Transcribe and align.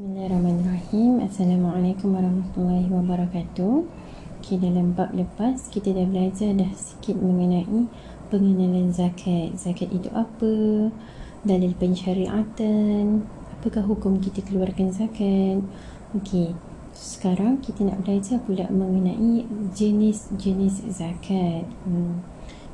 Bismillahirrahmanirrahim. 0.00 1.20
Assalamualaikum 1.20 2.16
warahmatullahi 2.16 2.88
wabarakatuh. 2.88 3.84
Okay, 4.40 4.56
dalam 4.56 4.96
bab 4.96 5.12
lepas 5.12 5.68
kita 5.68 5.92
dah 5.92 6.08
belajar 6.08 6.56
dah 6.56 6.72
sikit 6.72 7.20
mengenai 7.20 7.84
pengenalan 8.32 8.96
zakat. 8.96 9.52
Zakat 9.60 9.92
itu 9.92 10.08
apa? 10.16 10.88
Dalil 11.44 11.76
pensyariatan. 11.76 13.28
Apakah 13.60 13.84
hukum 13.84 14.24
kita 14.24 14.40
keluarkan 14.40 14.88
zakat? 14.88 15.60
Okey. 16.16 16.56
Sekarang 16.96 17.60
kita 17.60 17.84
nak 17.84 18.00
belajar 18.00 18.40
pula 18.40 18.72
mengenai 18.72 19.44
jenis-jenis 19.76 20.96
zakat. 20.96 21.68
Hmm. 21.84 22.24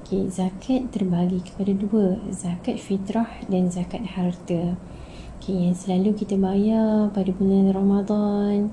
Okay, 0.06 0.30
zakat 0.30 0.94
terbagi 0.94 1.42
kepada 1.42 1.74
dua, 1.74 2.22
zakat 2.30 2.78
fitrah 2.78 3.42
dan 3.50 3.66
zakat 3.66 4.14
harta. 4.14 4.78
Okay, 5.46 5.70
yang 5.70 5.78
selalu 5.78 6.10
kita 6.18 6.34
bayar 6.42 7.06
pada 7.14 7.30
bulan 7.30 7.70
Ramadan. 7.70 8.66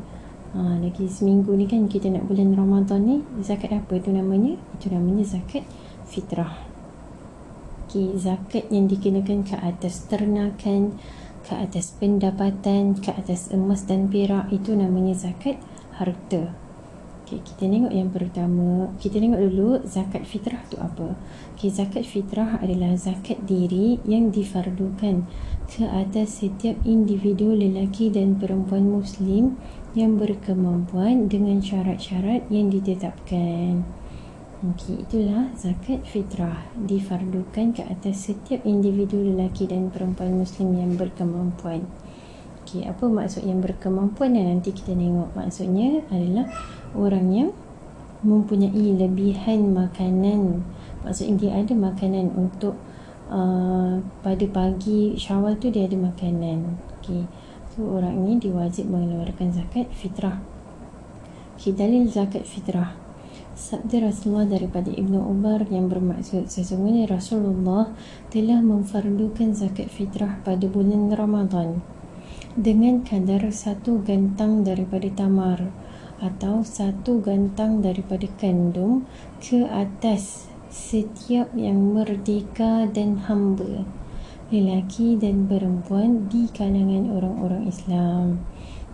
Ha, 0.57 0.81
lagi 0.81 1.05
seminggu 1.05 1.53
ni 1.53 1.69
kan 1.69 1.85
kita 1.85 2.09
nak 2.09 2.25
bulan 2.25 2.49
Ramadan 2.49 3.05
ni. 3.05 3.21
Zakat 3.45 3.77
apa 3.77 3.93
tu 4.01 4.09
namanya? 4.09 4.57
Itu 4.73 4.89
namanya 4.89 5.21
zakat 5.21 5.69
fitrah. 6.09 6.49
Okay, 7.85 8.17
zakat 8.17 8.73
yang 8.73 8.89
dikenakan 8.89 9.45
ke 9.45 9.53
atas 9.53 10.09
ternakan, 10.09 10.97
ke 11.45 11.53
atas 11.53 11.93
pendapatan, 11.93 12.97
ke 12.97 13.13
atas 13.13 13.53
emas 13.53 13.85
dan 13.85 14.09
perak. 14.09 14.49
Itu 14.49 14.73
namanya 14.73 15.13
zakat 15.13 15.61
harta. 16.01 16.57
Okay, 17.21 17.37
kita 17.37 17.69
tengok 17.69 17.93
yang 17.93 18.09
pertama. 18.09 18.89
Kita 18.97 19.21
tengok 19.21 19.41
dulu 19.45 19.69
zakat 19.85 20.25
fitrah 20.25 20.65
tu 20.73 20.81
apa. 20.81 21.13
Okay, 21.53 21.69
zakat 21.69 22.01
fitrah 22.01 22.57
adalah 22.57 22.97
zakat 22.97 23.45
diri 23.45 24.01
yang 24.09 24.33
difardukan 24.33 25.29
ke 25.73 25.89
atas 25.89 26.45
setiap 26.45 26.77
individu 26.85 27.57
lelaki 27.57 28.13
dan 28.13 28.37
perempuan 28.37 28.93
muslim 28.93 29.57
yang 29.97 30.21
berkemampuan 30.21 31.25
dengan 31.25 31.57
syarat-syarat 31.65 32.45
yang 32.53 32.69
ditetapkan. 32.69 33.81
Okay, 34.61 35.01
itulah 35.01 35.49
zakat 35.57 36.05
fitrah 36.05 36.69
difardukan 36.77 37.73
ke 37.73 37.81
atas 37.89 38.29
setiap 38.29 38.61
individu 38.69 39.17
lelaki 39.17 39.65
dan 39.65 39.89
perempuan 39.89 40.37
muslim 40.37 40.77
yang 40.77 40.93
berkemampuan. 40.93 41.89
Okay, 42.61 42.85
apa 42.85 43.09
maksud 43.09 43.41
yang 43.41 43.57
berkemampuan 43.57 44.37
dan 44.37 44.53
nanti 44.53 44.77
kita 44.77 44.93
tengok 44.93 45.33
maksudnya 45.33 46.05
adalah 46.13 46.53
orang 46.93 47.27
yang 47.33 47.49
mempunyai 48.21 48.95
lebihan 48.95 49.73
makanan 49.73 50.63
maksudnya 51.03 51.35
dia 51.35 51.51
ada 51.59 51.75
makanan 51.75 52.31
untuk 52.39 52.79
uh, 53.33 53.97
pada 54.21 54.45
pagi 54.53 55.17
syawal 55.17 55.57
tu 55.57 55.73
dia 55.73 55.89
ada 55.89 55.97
makanan 55.97 56.77
okay. 57.01 57.25
so 57.73 57.81
orang 57.97 58.21
ini 58.21 58.37
diwajib 58.37 58.85
mengeluarkan 58.85 59.49
zakat 59.49 59.89
fitrah 59.89 60.37
okay, 61.57 61.73
dalil 61.73 62.05
zakat 62.05 62.45
fitrah 62.45 62.93
Sabda 63.53 64.09
Rasulullah 64.09 64.49
daripada 64.49 64.89
Ibnu 64.89 65.29
Umar 65.29 65.69
yang 65.69 65.85
bermaksud 65.85 66.49
sesungguhnya 66.49 67.05
Rasulullah 67.05 67.93
telah 68.33 68.57
memfardukan 68.65 69.53
zakat 69.53 69.93
fitrah 69.93 70.41
pada 70.41 70.65
bulan 70.65 71.13
Ramadan 71.13 71.85
dengan 72.57 73.05
kadar 73.05 73.49
satu 73.53 74.01
gantang 74.01 74.65
daripada 74.65 75.05
tamar 75.13 75.69
atau 76.17 76.65
satu 76.65 77.21
gantang 77.21 77.85
daripada 77.85 78.25
kandung 78.41 79.05
ke 79.37 79.69
atas 79.69 80.52
setiap 80.73 81.53
yang 81.53 81.93
merdeka 81.93 82.89
dan 82.89 83.21
hamba 83.29 83.85
lelaki 84.49 85.13
dan 85.21 85.45
perempuan 85.45 86.25
di 86.33 86.49
kalangan 86.49 87.13
orang-orang 87.13 87.69
Islam. 87.69 88.41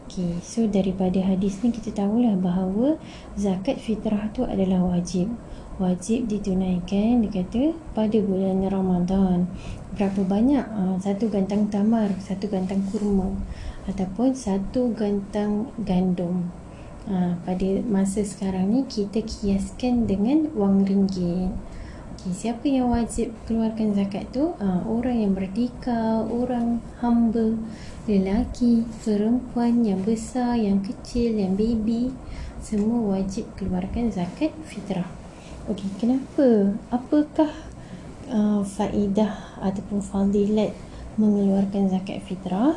Okay, 0.03 0.43
so 0.43 0.67
daripada 0.67 1.23
hadis 1.23 1.63
ni 1.63 1.71
kita 1.71 1.95
tahulah 1.95 2.35
bahawa 2.35 2.99
zakat 3.39 3.79
fitrah 3.79 4.27
tu 4.35 4.43
adalah 4.43 4.83
wajib. 4.91 5.31
Wajib 5.79 6.27
ditunaikan 6.27 7.23
dia 7.23 7.31
kata 7.31 7.71
pada 7.95 8.17
bulan 8.19 8.59
Ramadan. 8.67 9.47
Berapa 9.95 10.27
banyak? 10.27 10.65
Uh, 10.75 10.99
satu 10.99 11.31
gantang 11.31 11.71
tamar, 11.71 12.11
satu 12.19 12.51
gantang 12.51 12.83
kurma 12.91 13.31
ataupun 13.87 14.35
satu 14.35 14.91
gantang 14.91 15.71
gandum 15.87 16.51
ha, 17.09 17.35
pada 17.43 17.69
masa 17.89 18.21
sekarang 18.21 18.69
ni 18.69 18.85
kita 18.85 19.25
kiaskan 19.25 20.05
dengan 20.05 20.53
wang 20.53 20.85
ringgit. 20.85 21.51
Okay, 22.19 22.35
siapa 22.35 22.67
yang 22.67 22.91
wajib 22.91 23.31
keluarkan 23.49 23.95
zakat 23.95 24.29
tu? 24.29 24.53
Ha, 24.61 24.85
orang 24.85 25.17
yang 25.23 25.33
berdika 25.33 26.23
orang 26.29 26.79
hamba. 27.01 27.57
Lelaki 28.05 28.85
perempuan 29.01 29.83
yang 29.83 30.05
besar 30.05 30.55
yang 30.55 30.85
kecil 30.85 31.35
yang 31.35 31.57
baby. 31.57 32.13
Semua 32.61 33.17
wajib 33.17 33.47
keluarkan 33.57 34.11
zakat 34.13 34.53
fitrah. 34.67 35.07
Okey 35.69 35.89
kenapa? 36.01 36.75
Apakah 36.91 37.53
uh, 38.29 38.61
faedah 38.65 39.57
ataupun 39.61 40.01
fadilat 40.01 40.73
mengeluarkan 41.15 41.91
zakat 41.91 42.23
fitrah 42.25 42.75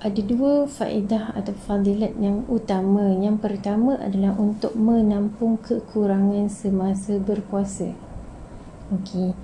ada 0.00 0.20
dua 0.24 0.64
faedah 0.64 1.36
atau 1.36 1.52
fadilat 1.52 2.16
yang 2.16 2.48
utama. 2.48 3.12
Yang 3.20 3.44
pertama 3.44 4.00
adalah 4.00 4.32
untuk 4.40 4.72
menampung 4.72 5.60
kekurangan 5.60 6.48
semasa 6.48 7.20
berpuasa. 7.20 7.92
Okey. 8.90 9.36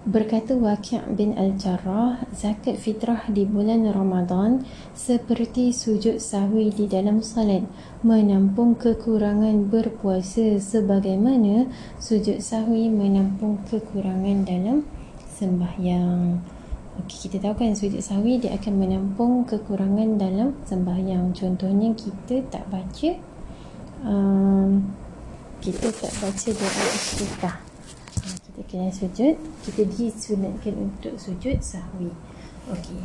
Berkata 0.00 0.56
Waqi' 0.56 1.12
bin 1.12 1.36
Al-Jarrah, 1.36 2.24
zakat 2.32 2.80
fitrah 2.80 3.28
di 3.28 3.44
bulan 3.44 3.84
Ramadan 3.84 4.64
seperti 4.96 5.76
sujud 5.76 6.16
sahwi 6.18 6.72
di 6.72 6.88
dalam 6.88 7.20
salat, 7.20 7.68
menampung 8.00 8.74
kekurangan 8.80 9.68
berpuasa 9.68 10.56
sebagaimana 10.56 11.68
sujud 12.00 12.40
sahwi 12.40 12.88
menampung 12.88 13.60
kekurangan 13.68 14.48
dalam 14.48 14.88
sembahyang. 15.36 16.59
Okey, 17.00 17.32
kita 17.32 17.40
tahu 17.40 17.64
kan 17.64 17.72
sujud 17.72 18.04
sahwi 18.04 18.36
dia 18.36 18.52
akan 18.60 18.74
menampung 18.76 19.48
kekurangan 19.48 20.20
dalam 20.20 20.52
sembahyang. 20.68 21.32
Contohnya 21.32 21.96
kita 21.96 22.44
tak 22.52 22.68
baca 22.68 23.16
um, 24.04 24.84
kita 25.64 25.88
tak 25.96 26.12
baca 26.20 26.48
doa 26.52 26.84
istiftah. 26.92 27.56
Kita 28.44 28.60
kena 28.68 28.92
sujud, 28.92 29.32
kita 29.64 29.82
disunatkan 29.88 30.74
untuk 30.76 31.16
sujud 31.16 31.56
sahwi. 31.64 32.12
Okey. 32.68 33.00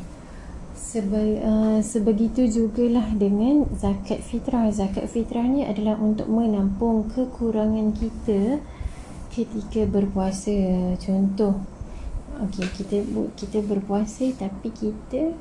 Sebe, 0.75 1.39
uh, 1.39 1.79
sebegitu 1.79 2.51
jugalah 2.51 3.15
dengan 3.15 3.63
zakat 3.79 4.19
fitrah. 4.19 4.75
Zakat 4.75 5.07
fitrah 5.07 5.47
ni 5.47 5.63
adalah 5.63 5.95
untuk 6.03 6.27
menampung 6.27 7.07
kekurangan 7.15 7.95
kita 7.95 8.59
ketika 9.31 9.87
berpuasa. 9.87 10.95
Contoh 10.99 11.74
Okey, 12.35 12.67
kita 12.67 12.99
kita 13.39 13.63
berpuasa 13.63 14.27
tapi 14.35 14.67
kita 14.67 15.31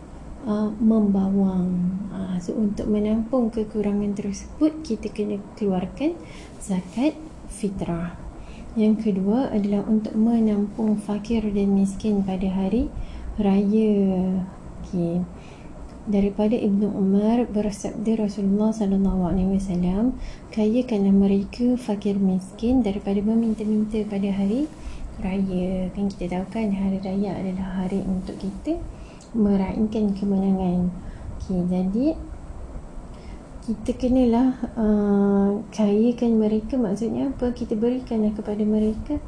uh, 0.46 0.70
membawang. 0.78 1.74
Uh, 2.14 2.38
so 2.38 2.54
untuk 2.54 2.86
menampung 2.86 3.50
kekurangan 3.50 4.14
tersebut 4.14 4.78
kita 4.86 5.10
kena 5.10 5.42
keluarkan 5.58 6.14
zakat 6.62 7.18
fitrah. 7.50 8.14
Yang 8.78 9.10
kedua 9.10 9.50
adalah 9.50 9.82
untuk 9.90 10.14
menampung 10.14 10.94
fakir 10.98 11.42
dan 11.50 11.74
miskin 11.74 12.22
pada 12.22 12.46
hari 12.46 12.86
raya. 13.42 14.38
Okey. 14.86 15.26
Daripada 16.04 16.52
Ibnu 16.54 16.94
Umar 16.94 17.48
bersabda 17.48 18.28
Rasulullah 18.28 18.70
sallallahu 18.70 19.24
alaihi 19.24 19.56
wasallam, 19.56 20.14
kayakanlah 20.52 21.16
mereka 21.16 21.80
fakir 21.80 22.20
miskin 22.20 22.84
daripada 22.84 23.18
meminta-minta 23.24 24.04
pada 24.06 24.28
hari 24.30 24.68
raya 24.68 24.83
kan 25.20 26.04
kita 26.10 26.24
tahu 26.26 26.44
kan 26.50 26.70
hari 26.74 26.98
raya 26.98 27.38
adalah 27.38 27.84
hari 27.84 28.02
untuk 28.02 28.34
kita 28.38 28.78
meraihkan 29.34 30.14
kemenangan. 30.14 30.90
Okay, 31.38 31.60
jadi 31.66 32.06
kita 33.64 33.96
kenalah 33.96 34.60
uh, 34.76 35.60
kayakan 35.72 36.36
mereka. 36.36 36.76
Maksudnya 36.76 37.32
apa? 37.32 37.50
Kita 37.52 37.74
berikanlah 37.74 38.32
kepada 38.36 38.62
mereka 38.62 39.18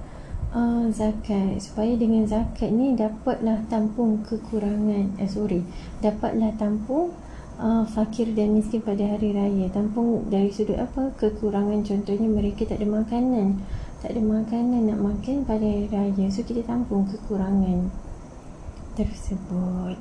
uh, 0.52 0.86
zakat. 0.92 1.60
Supaya 1.60 1.96
dengan 1.98 2.24
zakat 2.28 2.68
ni 2.68 2.94
dapatlah 2.94 3.66
tampung 3.66 4.22
kekurangan 4.24 5.16
eh 5.16 5.28
sorry 5.28 5.64
dapatlah 6.04 6.52
tampung 6.60 7.16
uh, 7.56 7.84
fakir 7.88 8.32
dan 8.36 8.54
miskin 8.54 8.84
pada 8.84 9.04
hari 9.04 9.32
raya. 9.32 9.72
Tampung 9.72 10.28
dari 10.28 10.52
sudut 10.52 10.76
apa? 10.76 11.16
Kekurangan. 11.16 11.82
Contohnya 11.82 12.28
mereka 12.28 12.68
tak 12.68 12.80
ada 12.80 12.88
makanan 12.88 13.60
tak 14.04 14.12
ada 14.12 14.20
makanan 14.20 14.92
nak 14.92 15.00
makan 15.00 15.48
pada 15.48 15.64
hari 15.64 15.88
raya 15.88 16.26
so 16.28 16.44
kita 16.44 16.60
tampung 16.66 17.08
kekurangan 17.08 17.88
tersebut 18.96 19.96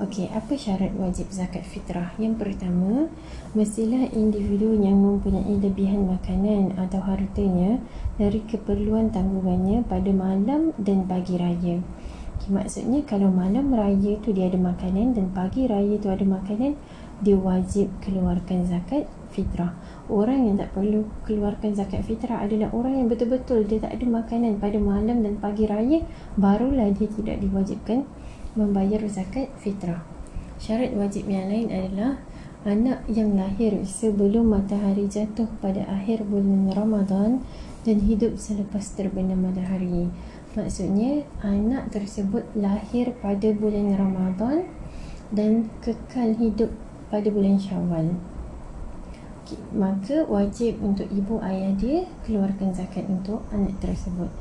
Okey, 0.00 0.24
apa 0.32 0.56
syarat 0.56 0.96
wajib 0.96 1.28
zakat 1.28 1.68
fitrah? 1.68 2.16
Yang 2.16 2.40
pertama, 2.40 3.12
mestilah 3.52 4.08
individu 4.16 4.72
yang 4.72 4.96
mempunyai 4.96 5.60
lebihan 5.60 6.08
makanan 6.08 6.72
atau 6.80 7.04
hartanya 7.04 7.76
dari 8.16 8.40
keperluan 8.40 9.12
tanggungannya 9.12 9.84
pada 9.84 10.08
malam 10.10 10.72
dan 10.80 11.04
pagi 11.04 11.36
raya. 11.36 11.84
okay, 12.40 12.50
maksudnya 12.50 13.04
kalau 13.04 13.28
malam 13.28 13.68
raya 13.70 14.18
tu 14.24 14.32
dia 14.32 14.48
ada 14.48 14.56
makanan 14.56 15.12
dan 15.12 15.30
pagi 15.30 15.68
raya 15.70 16.00
tu 16.00 16.08
ada 16.08 16.24
makanan 16.24 16.74
dia 17.22 17.36
wajib 17.38 17.92
keluarkan 18.02 18.66
zakat 18.66 19.06
fitrah 19.30 19.70
orang 20.12 20.52
yang 20.52 20.60
tak 20.60 20.76
perlu 20.76 21.08
keluarkan 21.24 21.72
zakat 21.72 22.04
fitrah 22.04 22.44
adalah 22.44 22.68
orang 22.76 23.00
yang 23.00 23.08
betul-betul 23.08 23.64
dia 23.64 23.80
tak 23.80 23.96
ada 23.96 24.04
makanan 24.04 24.60
pada 24.60 24.76
malam 24.76 25.24
dan 25.24 25.40
pagi 25.40 25.64
raya 25.64 26.04
barulah 26.36 26.92
dia 26.92 27.08
tidak 27.08 27.40
diwajibkan 27.40 28.04
membayar 28.52 29.00
zakat 29.08 29.48
fitrah 29.56 30.04
syarat 30.60 30.92
wajib 30.92 31.24
yang 31.26 31.48
lain 31.48 31.72
adalah 31.72 32.20
anak 32.62 33.02
yang 33.10 33.34
lahir 33.34 33.82
sebelum 33.82 34.54
matahari 34.54 35.10
jatuh 35.10 35.50
pada 35.58 35.82
akhir 35.90 36.22
bulan 36.30 36.70
Ramadan 36.70 37.42
dan 37.82 37.98
hidup 38.06 38.38
selepas 38.38 38.94
terbenam 38.94 39.42
matahari. 39.42 40.06
Maksudnya 40.54 41.26
anak 41.42 41.90
tersebut 41.90 42.46
lahir 42.54 43.10
pada 43.18 43.50
bulan 43.50 43.98
Ramadan 43.98 44.70
dan 45.34 45.72
kekal 45.82 46.38
hidup 46.38 46.70
pada 47.10 47.26
bulan 47.34 47.58
Syawal. 47.58 48.14
Okay, 49.52 49.60
maka 49.76 50.24
wajib 50.32 50.80
untuk 50.80 51.04
ibu 51.12 51.36
ayah 51.44 51.76
dia 51.76 52.08
keluarkan 52.24 52.72
zakat 52.72 53.04
untuk 53.04 53.44
anak 53.52 53.76
tersebut. 53.84 54.32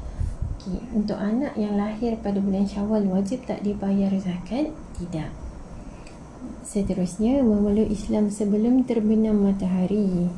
Okay, 0.56 0.80
untuk 0.96 1.20
anak 1.20 1.52
yang 1.60 1.76
lahir 1.76 2.16
pada 2.24 2.40
bulan 2.40 2.64
Syawal 2.64 3.04
wajib 3.12 3.44
tak 3.44 3.60
dibayar 3.60 4.08
zakat? 4.16 4.72
Tidak. 4.96 5.28
Seterusnya, 6.64 7.44
memeluk 7.44 7.92
Islam 7.92 8.32
sebelum 8.32 8.88
terbenam 8.88 9.44
matahari 9.44 10.32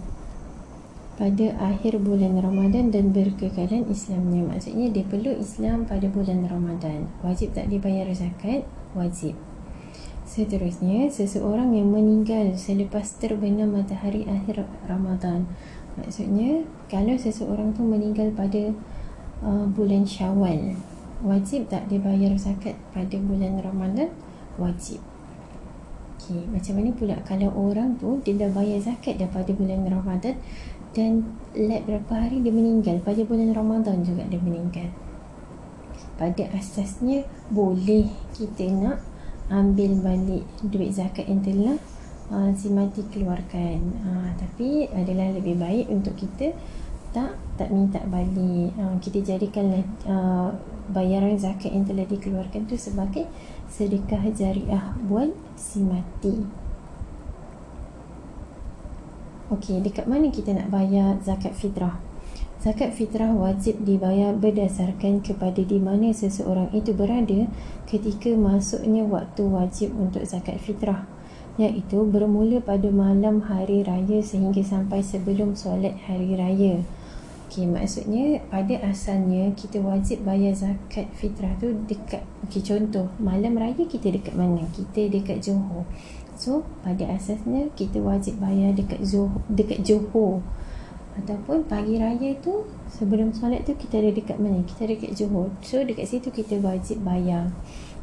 pada 1.22 1.54
akhir 1.62 2.02
bulan 2.02 2.42
Ramadan 2.42 2.90
dan 2.90 3.14
berkekalan 3.14 3.86
Islamnya. 3.94 4.58
Maksudnya 4.58 4.90
dia 4.90 5.06
peluk 5.06 5.38
Islam 5.38 5.86
pada 5.86 6.10
bulan 6.10 6.50
Ramadan. 6.50 7.14
Wajib 7.22 7.54
tak 7.54 7.70
dibayar 7.70 8.10
zakat? 8.10 8.66
Wajib. 8.98 9.38
Seterusnya, 10.34 11.14
seseorang 11.14 11.78
yang 11.78 11.94
meninggal 11.94 12.58
selepas 12.58 13.06
terbenam 13.22 13.70
matahari 13.70 14.26
akhir 14.26 14.66
Ramadan. 14.90 15.46
Maksudnya, 15.94 16.66
kalau 16.90 17.14
seseorang 17.14 17.70
tu 17.78 17.86
meninggal 17.86 18.34
pada 18.34 18.74
uh, 19.46 19.70
bulan 19.70 20.10
Syawal, 20.10 20.74
wajib 21.22 21.70
tak 21.70 21.86
dibayar 21.86 22.34
zakat 22.34 22.74
pada 22.98 23.14
bulan 23.22 23.62
Ramadan? 23.62 24.10
Wajib. 24.58 25.06
Okay, 26.18 26.42
macam 26.50 26.82
mana 26.82 26.90
pula 26.98 27.16
kalau 27.30 27.54
orang 27.54 27.94
tu 28.02 28.18
dia 28.26 28.34
dah 28.34 28.50
bayar 28.50 28.82
zakat 28.82 29.22
dah 29.22 29.30
pada 29.30 29.54
bulan 29.54 29.86
Ramadan 29.86 30.34
dan 30.98 31.30
lab 31.54 31.86
berapa 31.86 32.10
hari 32.26 32.42
dia 32.42 32.50
meninggal 32.50 33.06
pada 33.06 33.22
bulan 33.22 33.54
Ramadan 33.54 34.02
juga 34.02 34.24
dia 34.32 34.40
meninggal 34.40 34.88
pada 36.16 36.48
asasnya 36.56 37.28
boleh 37.52 38.08
kita 38.32 38.72
nak 38.72 39.04
ambil 39.52 39.92
balik 40.00 40.44
duit 40.64 40.96
zakat 40.96 41.28
yang 41.28 41.44
telah 41.44 41.76
uh, 42.32 42.50
si 42.56 42.72
mati 42.72 43.04
keluarkan 43.12 43.80
uh, 44.04 44.30
tapi 44.40 44.88
adalah 44.92 45.34
lebih 45.36 45.60
baik 45.60 45.92
untuk 45.92 46.16
kita 46.16 46.56
tak 47.14 47.36
tak 47.60 47.70
minta 47.70 48.02
balik 48.08 48.74
uh, 48.80 48.96
kita 49.04 49.22
jadikanlah 49.22 49.84
uh, 50.08 50.50
bayaran 50.92 51.40
zakat 51.40 51.72
yang 51.72 51.88
telah 51.88 52.04
dikeluarkan 52.04 52.68
tu 52.68 52.76
sebagai 52.76 53.30
sedekah 53.72 54.28
jariah 54.36 54.92
buat 55.08 55.32
si 55.56 55.80
mati. 55.80 56.44
Okey, 59.54 59.86
dekat 59.86 60.10
mana 60.10 60.34
kita 60.34 60.52
nak 60.52 60.74
bayar 60.74 61.22
zakat 61.22 61.54
fitrah? 61.54 62.02
Zakat 62.64 62.96
fitrah 62.96 63.28
wajib 63.36 63.84
dibayar 63.84 64.32
berdasarkan 64.32 65.20
kepada 65.20 65.60
di 65.60 65.84
mana 65.84 66.16
seseorang 66.16 66.72
itu 66.72 66.96
berada 66.96 67.52
ketika 67.84 68.32
masuknya 68.40 69.04
waktu 69.04 69.44
wajib 69.44 69.92
untuk 70.00 70.24
zakat 70.24 70.64
fitrah 70.64 71.04
iaitu 71.60 72.08
bermula 72.08 72.64
pada 72.64 72.88
malam 72.88 73.44
hari 73.52 73.84
raya 73.84 74.24
sehingga 74.24 74.64
sampai 74.64 75.04
sebelum 75.04 75.60
solat 75.60 75.92
hari 76.08 76.40
raya. 76.40 76.80
Okey, 77.52 77.68
maksudnya 77.68 78.40
pada 78.48 78.80
asalnya 78.88 79.52
kita 79.60 79.84
wajib 79.84 80.24
bayar 80.24 80.56
zakat 80.56 81.12
fitrah 81.20 81.52
tu 81.60 81.76
dekat 81.84 82.24
okey 82.48 82.64
contoh 82.64 83.12
malam 83.20 83.60
raya 83.60 83.84
kita 83.84 84.08
dekat 84.08 84.40
mana? 84.40 84.64
Kita 84.72 85.12
dekat 85.12 85.44
Johor. 85.44 85.84
So, 86.40 86.64
pada 86.80 87.12
asasnya 87.12 87.76
kita 87.76 88.00
wajib 88.00 88.40
bayar 88.40 88.72
dekat 88.72 89.04
Johor, 89.04 89.44
dekat 89.52 89.84
Johor. 89.84 90.40
Ataupun 91.14 91.70
pagi 91.70 92.02
raya 92.02 92.34
tu 92.42 92.66
sebelum 92.90 93.38
solat 93.38 93.70
tu 93.70 93.78
kita 93.78 94.02
ada 94.02 94.10
dekat 94.10 94.42
mana? 94.42 94.66
Kita 94.66 94.90
ada 94.90 94.98
dekat 94.98 95.14
Johor. 95.14 95.54
So, 95.62 95.86
dekat 95.86 96.10
situ 96.10 96.34
kita 96.34 96.58
wajib 96.58 97.06
bayar. 97.06 97.54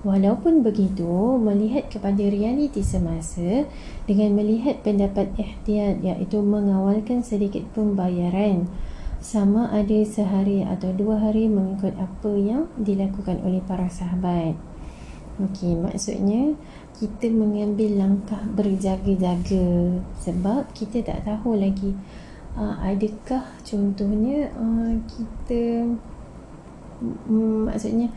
Walaupun 0.01 0.65
begitu, 0.65 1.37
melihat 1.37 1.93
kepada 1.93 2.23
realiti 2.25 2.81
semasa 2.81 3.69
dengan 4.09 4.33
melihat 4.39 4.81
pendapat 4.81 5.29
ihtiyat 5.37 6.01
iaitu 6.01 6.41
mengawalkan 6.41 7.21
sedikit 7.21 7.67
pembayaran 7.77 8.65
sama 9.21 9.69
ada 9.69 10.01
sehari 10.09 10.65
atau 10.65 10.97
dua 10.97 11.21
hari 11.21 11.45
mengikut 11.53 11.93
apa 12.01 12.33
yang 12.33 12.73
dilakukan 12.81 13.45
oleh 13.45 13.61
para 13.61 13.93
sahabat. 13.93 14.57
Okey, 15.37 15.77
maksudnya 15.77 16.57
kita 16.97 17.29
mengambil 17.29 18.01
langkah 18.01 18.41
berjaga-jaga 18.57 20.01
sebab 20.21 20.69
kita 20.73 21.05
tak 21.05 21.29
tahu 21.29 21.57
lagi 21.57 21.93
uh, 22.57 22.77
adakah 22.83 23.45
contohnya 23.63 24.51
uh, 24.57 24.95
kita 25.07 25.87
um, 27.03 27.69
maksudnya 27.71 28.11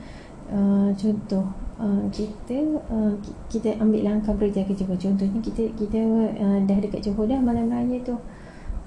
uh, 0.49 0.89
contoh 0.97 1.45
uh, 1.77 2.03
kita 2.09 2.81
uh, 2.89 3.13
kita 3.49 3.77
ambil 3.77 4.01
langkah 4.07 4.33
berjaga-jaga 4.33 4.95
contohnya 4.97 5.39
kita 5.43 5.63
kita 5.77 5.99
uh, 6.39 6.59
dah 6.65 6.77
dekat 6.81 7.01
Johor 7.05 7.29
dah 7.29 7.39
malam 7.41 7.69
raya 7.69 7.97
tu. 8.01 8.17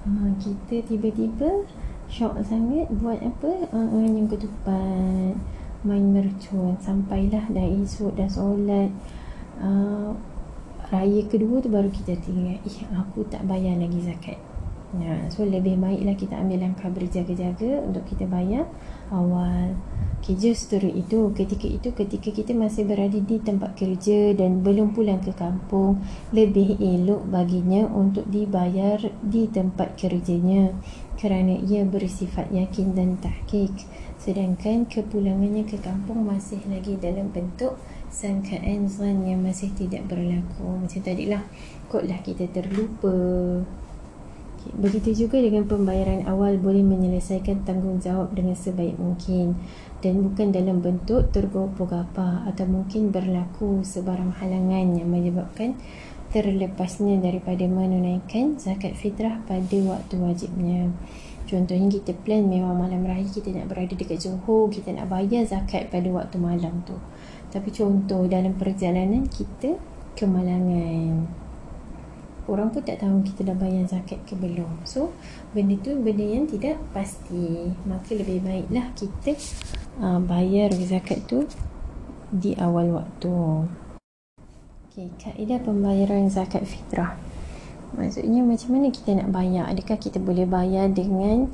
Uh, 0.07 0.31
kita 0.39 0.87
tiba-tiba 0.87 1.67
syok 2.07 2.39
sangat 2.43 2.87
buat 3.03 3.19
apa? 3.19 3.51
Uh, 3.75 4.03
yang 4.07 4.27
ketupat 4.31 5.35
main 5.85 6.05
mercun 6.09 6.73
sampailah 6.79 7.43
dah 7.51 7.67
esok 7.83 8.15
dah 8.15 8.27
solat. 8.27 8.91
Uh, 9.57 10.15
raya 10.87 11.21
kedua 11.27 11.59
tu 11.59 11.67
baru 11.67 11.91
kita 11.91 12.15
tinggal. 12.23 12.55
Ih 12.63 12.77
aku 12.95 13.27
tak 13.27 13.43
bayar 13.43 13.75
lagi 13.75 13.99
zakat 13.99 14.46
ya, 14.95 15.27
so 15.27 15.43
lebih 15.43 15.75
baiklah 15.75 16.15
kita 16.15 16.39
ambil 16.39 16.63
langkah 16.63 16.87
berjaga-jaga 16.87 17.83
untuk 17.83 18.07
kita 18.07 18.23
bayar. 18.23 18.63
Awal 19.11 19.75
Okay, 20.17 20.33
justru 20.33 20.89
itu 20.91 21.29
ketika 21.37 21.69
itu 21.69 21.93
ketika 21.93 22.33
kita 22.33 22.51
masih 22.57 22.89
berada 22.89 23.15
di 23.21 23.37
tempat 23.37 23.77
kerja 23.77 24.33
dan 24.33 24.65
belum 24.65 24.97
pulang 24.97 25.21
ke 25.21 25.29
kampung 25.31 26.01
lebih 26.33 26.81
elok 26.81 27.29
baginya 27.29 27.85
untuk 27.85 28.25
dibayar 28.25 28.97
di 29.21 29.45
tempat 29.45 29.93
kerjanya 29.93 30.73
kerana 31.21 31.61
ia 31.61 31.85
bersifat 31.85 32.49
yakin 32.49 32.97
dan 32.97 33.21
tahqiq. 33.21 33.85
Sedangkan 34.17 34.89
kepulangannya 34.89 35.69
ke 35.69 35.79
kampung 35.79 36.25
masih 36.25 36.59
lagi 36.65 36.97
dalam 36.97 37.29
bentuk 37.29 37.77
sangkaan 38.09 38.89
zan 38.89 39.21
yang 39.21 39.45
masih 39.45 39.69
tidak 39.77 40.01
berlaku. 40.09 40.81
Macam 40.81 41.01
tadi 41.07 41.29
lah 41.29 41.45
kotlah 41.93 42.19
kita 42.25 42.49
terlupa 42.49 43.13
Begitu 44.75 45.27
juga 45.27 45.39
dengan 45.39 45.63
pembayaran 45.63 46.27
awal 46.27 46.59
boleh 46.59 46.83
menyelesaikan 46.83 47.63
tanggungjawab 47.63 48.35
dengan 48.35 48.57
sebaik 48.57 48.99
mungkin 48.99 49.55
dan 50.03 50.21
bukan 50.21 50.51
dalam 50.51 50.83
bentuk 50.83 51.31
tergopoh 51.31 51.87
gapa 51.87 52.43
atau 52.45 52.65
mungkin 52.67 53.09
berlaku 53.09 53.85
sebarang 53.85 54.35
halangan 54.35 54.97
yang 54.99 55.07
menyebabkan 55.07 55.79
terlepasnya 56.27 57.23
daripada 57.23 57.63
menunaikan 57.65 58.59
zakat 58.59 58.93
fitrah 58.99 59.39
pada 59.47 59.77
waktu 59.87 60.15
wajibnya. 60.19 60.91
Contohnya 61.47 61.87
kita 61.87 62.11
plan 62.11 62.43
memang 62.43 62.75
malam 62.75 63.07
raya 63.07 63.23
kita 63.23 63.55
nak 63.55 63.71
berada 63.71 63.95
dekat 63.95 64.19
Johor, 64.19 64.67
kita 64.67 64.91
nak 64.91 65.07
bayar 65.07 65.47
zakat 65.47 65.87
pada 65.87 66.11
waktu 66.11 66.35
malam 66.35 66.83
tu. 66.83 66.99
Tapi 67.47 67.71
contoh 67.71 68.27
dalam 68.27 68.59
perjalanan 68.59 69.23
kita 69.31 69.79
kemalangan 70.19 71.46
orang 72.47 72.71
pun 72.71 72.81
tak 72.81 73.03
tahu 73.03 73.23
kita 73.23 73.51
dah 73.51 73.57
bayar 73.59 73.83
zakat 73.87 74.19
ke 74.23 74.33
belum. 74.33 74.83
So, 74.87 75.11
benda 75.51 75.75
tu 75.83 75.95
benda 75.99 76.23
yang 76.23 76.47
tidak 76.47 76.79
pasti. 76.95 77.71
Maka 77.83 78.15
lebih 78.15 78.43
baiklah 78.43 78.91
kita 78.95 79.35
uh, 80.01 80.19
bayar 80.23 80.71
zakat 80.79 81.23
tu 81.27 81.43
di 82.31 82.55
awal 82.59 82.91
waktu. 82.91 83.67
Okey, 84.87 85.13
kaedah 85.21 85.61
pembayaran 85.61 86.27
zakat 86.31 86.65
fitrah. 86.65 87.15
Maksudnya 87.95 88.43
macam 88.43 88.75
mana 88.75 88.91
kita 88.91 89.15
nak 89.15 89.31
bayar? 89.31 89.63
Adakah 89.71 89.95
kita 89.95 90.19
boleh 90.19 90.43
bayar 90.43 90.91
dengan 90.91 91.47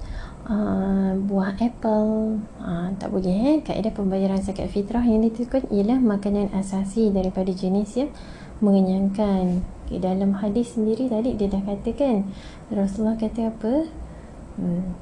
uh, 0.50 1.13
buah 1.13 1.62
apple? 1.62 2.41
Uh, 2.57 2.89
tak 2.97 3.13
boleh 3.13 3.35
eh. 3.53 3.57
Kaedah 3.62 3.93
pembayaran 3.93 4.41
zakat 4.41 4.73
fitrah 4.73 5.05
yang 5.05 5.21
ditentukan 5.21 5.69
ialah 5.69 6.01
makanan 6.01 6.50
asasi 6.57 7.13
daripada 7.13 7.53
jenis 7.53 7.89
yang 7.93 8.09
mengenyangkan. 8.63 9.62
Okay, 9.84 10.00
dalam 10.00 10.39
hadis 10.39 10.79
sendiri 10.79 11.12
tadi 11.12 11.36
dia 11.36 11.51
dah 11.51 11.60
katakan 11.60 12.24
Rasulullah 12.72 13.20
kata 13.20 13.51
apa? 13.51 13.74
Hmm. 14.55 14.96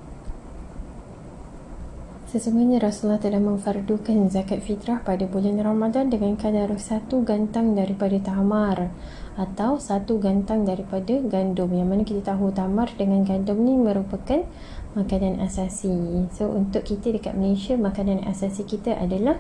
Sesungguhnya 2.32 2.80
Rasulullah 2.80 3.20
telah 3.20 3.44
memfardukan 3.44 4.32
zakat 4.32 4.63
fitrah 4.63 5.03
pada 5.03 5.27
bulan 5.27 5.60
Ramadan 5.60 6.08
dengan 6.08 6.39
kadar 6.39 6.72
satu 6.80 7.27
gantang 7.27 7.75
daripada 7.75 8.15
tamar 8.24 8.88
atau 9.36 9.75
satu 9.75 10.15
gantang 10.15 10.63
daripada 10.63 11.20
gandum. 11.27 11.68
Yang 11.75 11.88
mana 11.91 12.03
kita 12.08 12.32
tahu 12.32 12.56
tamar 12.56 12.88
dengan 12.96 13.27
gandum 13.27 13.60
ni 13.60 13.75
merupakan 13.75 14.48
makanan 14.96 15.44
asasi. 15.44 16.32
So 16.32 16.56
untuk 16.56 16.88
kita 16.88 17.12
dekat 17.12 17.36
Malaysia 17.36 17.75
makanan 17.75 18.24
asasi 18.24 18.63
kita 18.63 18.96
adalah 18.96 19.36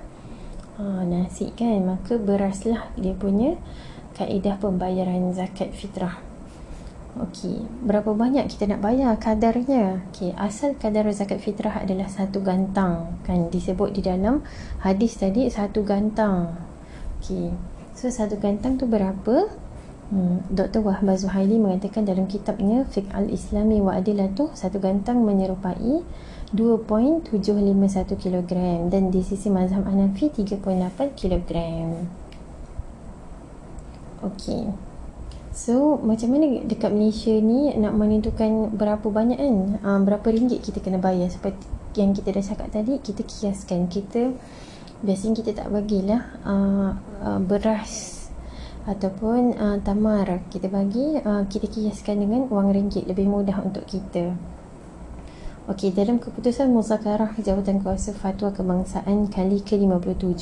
uh, 0.75 1.07
nasi 1.07 1.55
kan. 1.55 1.87
Maka 1.87 2.19
beraslah 2.19 2.91
dia 2.99 3.15
punya 3.15 3.55
kaedah 4.15 4.59
pembayaran 4.59 5.31
zakat 5.31 5.71
fitrah. 5.75 6.31
Okey, 7.11 7.67
berapa 7.83 8.15
banyak 8.15 8.47
kita 8.47 8.71
nak 8.71 8.79
bayar 8.79 9.19
kadarnya? 9.19 9.99
Okey, 10.11 10.31
asal 10.39 10.79
kadar 10.79 11.03
zakat 11.11 11.43
fitrah 11.43 11.83
adalah 11.83 12.07
satu 12.07 12.39
gantang. 12.39 13.19
Kan 13.27 13.51
disebut 13.51 13.91
di 13.91 13.99
dalam 13.99 14.39
hadis 14.79 15.19
tadi 15.19 15.51
satu 15.51 15.83
gantang. 15.83 16.55
Okey. 17.19 17.51
So 17.99 18.07
satu 18.07 18.39
gantang 18.39 18.79
tu 18.79 18.87
berapa? 18.87 19.51
Hmm, 20.11 20.43
Dr. 20.51 20.83
Wahbah 20.83 21.15
Zuhaili 21.19 21.59
mengatakan 21.59 22.03
dalam 22.03 22.27
kitabnya 22.27 22.83
Fiqh 22.87 23.07
al-Islami 23.15 23.79
wa 23.79 23.95
Adilatuh 23.95 24.51
satu 24.55 24.79
gantang 24.79 25.23
menyerupai 25.23 26.03
2.751 26.51 28.19
kg 28.19 28.51
dan 28.91 29.07
di 29.07 29.23
sisi 29.23 29.47
mazhab 29.47 29.87
Hanafi 29.87 30.27
3.8 30.31 31.15
kg. 31.15 31.51
Okey. 34.21 34.69
So 35.51 35.99
macam 35.99 36.31
mana 36.31 36.63
dekat 36.63 36.95
Malaysia 36.95 37.35
ni 37.35 37.75
nak 37.75 37.91
menentukan 37.97 38.71
berapa 38.71 39.03
banyak 39.03 39.35
kan? 39.35 39.55
Uh, 39.83 39.99
berapa 39.99 40.23
ringgit 40.31 40.63
kita 40.63 40.79
kena 40.79 41.01
bayar? 41.01 41.27
Seperti 41.27 41.67
yang 41.99 42.15
kita 42.15 42.31
dah 42.31 42.45
cakap 42.45 42.67
tadi 42.71 43.01
kita 43.03 43.27
kiaskan. 43.27 43.91
Kita 43.91 44.31
biasanya 45.03 45.33
kita 45.43 45.51
tak 45.57 45.67
bagilah 45.73 46.21
uh, 46.45 46.89
uh, 47.25 47.39
beras 47.41 48.21
ataupun 48.87 49.53
uh, 49.57 49.77
tamar 49.85 50.41
kita 50.49 50.65
bagi 50.65 51.19
uh, 51.21 51.45
kita 51.45 51.69
kiaskan 51.69 52.25
dengan 52.25 52.49
wang 52.49 52.73
ringgit 52.73 53.05
lebih 53.05 53.27
mudah 53.27 53.59
untuk 53.61 53.85
kita. 53.85 54.33
Okey 55.69 55.93
dalam 55.93 56.17
keputusan 56.17 56.73
muzakarah 56.73 57.37
Jawatan 57.37 57.85
Kuasa 57.85 58.17
Fatwa 58.17 58.49
Kebangsaan 58.49 59.29
kali 59.29 59.61
ke-57 59.61 60.41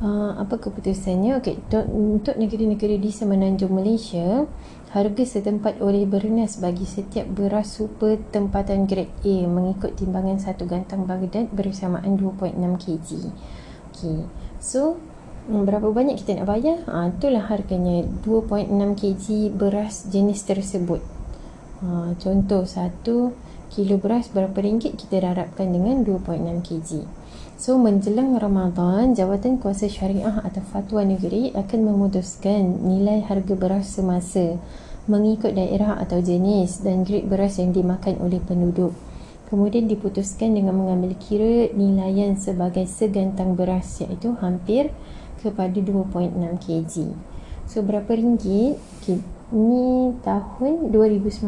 uh, 0.00 0.32
apa 0.40 0.56
keputusannya? 0.56 1.38
Okey 1.40 1.60
untuk 1.92 2.34
negeri-negeri 2.36 2.96
di 2.96 3.12
semenanjung 3.12 3.72
Malaysia 3.72 4.48
harga 4.90 5.22
setempat 5.22 5.78
oleh 5.78 6.02
bernas 6.02 6.58
bagi 6.58 6.82
setiap 6.82 7.30
beras 7.30 7.78
super 7.78 8.18
tempatan 8.34 8.90
grade 8.90 9.14
A 9.22 9.36
mengikut 9.46 9.94
timbangan 9.94 10.42
satu 10.42 10.66
gantang 10.66 11.06
Baghdad 11.06 11.46
bersamaan 11.54 12.18
2.6 12.18 12.56
kg. 12.58 13.08
Okey 13.92 14.26
so 14.58 14.98
hmm, 15.46 15.62
berapa 15.68 15.88
banyak 15.92 16.18
kita 16.18 16.42
nak 16.42 16.48
bayar? 16.50 16.82
Ha, 16.90 17.12
itulah 17.12 17.46
harganya 17.46 18.02
2.6 18.26 18.66
kg 18.98 19.24
beras 19.54 20.10
jenis 20.10 20.42
tersebut. 20.42 21.00
Ha, 21.80 22.16
contoh 22.18 22.66
satu 22.66 23.32
kilo 23.70 24.02
beras 24.02 24.26
berapa 24.34 24.58
ringgit 24.58 24.98
kita 24.98 25.22
darabkan 25.22 25.70
dengan 25.70 26.02
2.6 26.02 26.66
kg 26.66 27.19
So 27.60 27.76
menjelang 27.76 28.40
Ramadan, 28.40 29.12
Jawatan 29.12 29.60
Kuasa 29.60 29.84
Syariah 29.84 30.32
atau 30.32 30.64
Fatwa 30.64 31.04
Negeri 31.04 31.52
akan 31.52 31.92
memutuskan 31.92 32.88
nilai 32.88 33.20
harga 33.20 33.52
beras 33.52 34.00
semasa 34.00 34.56
mengikut 35.04 35.52
daerah 35.52 36.00
atau 36.00 36.24
jenis 36.24 36.80
dan 36.80 37.04
grade 37.04 37.28
beras 37.28 37.60
yang 37.60 37.76
dimakan 37.76 38.16
oleh 38.24 38.40
penduduk. 38.40 38.96
Kemudian 39.52 39.92
diputuskan 39.92 40.56
dengan 40.56 40.72
mengambil 40.72 41.12
kira 41.20 41.68
nilaian 41.76 42.32
sebagai 42.40 42.88
segantang 42.88 43.52
beras 43.52 44.00
iaitu 44.00 44.32
hampir 44.40 44.88
kepada 45.44 45.76
2.6 45.76 46.32
kg. 46.64 47.12
So 47.68 47.84
berapa 47.84 48.08
ringgit? 48.08 48.80
Okay. 49.04 49.20
Ini 49.52 50.16
tahun 50.24 50.88
2019, 50.96 51.44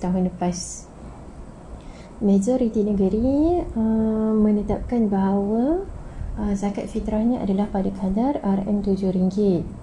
tahun 0.00 0.32
lepas 0.32 0.88
majoriti 2.22 2.86
negeri 2.86 3.60
uh, 3.74 4.32
menetapkan 4.38 5.10
bahawa 5.10 5.82
uh, 6.38 6.54
zakat 6.54 6.86
fitrahnya 6.86 7.42
adalah 7.42 7.66
pada 7.68 7.90
kadar 7.90 8.38
RM7 8.40 9.02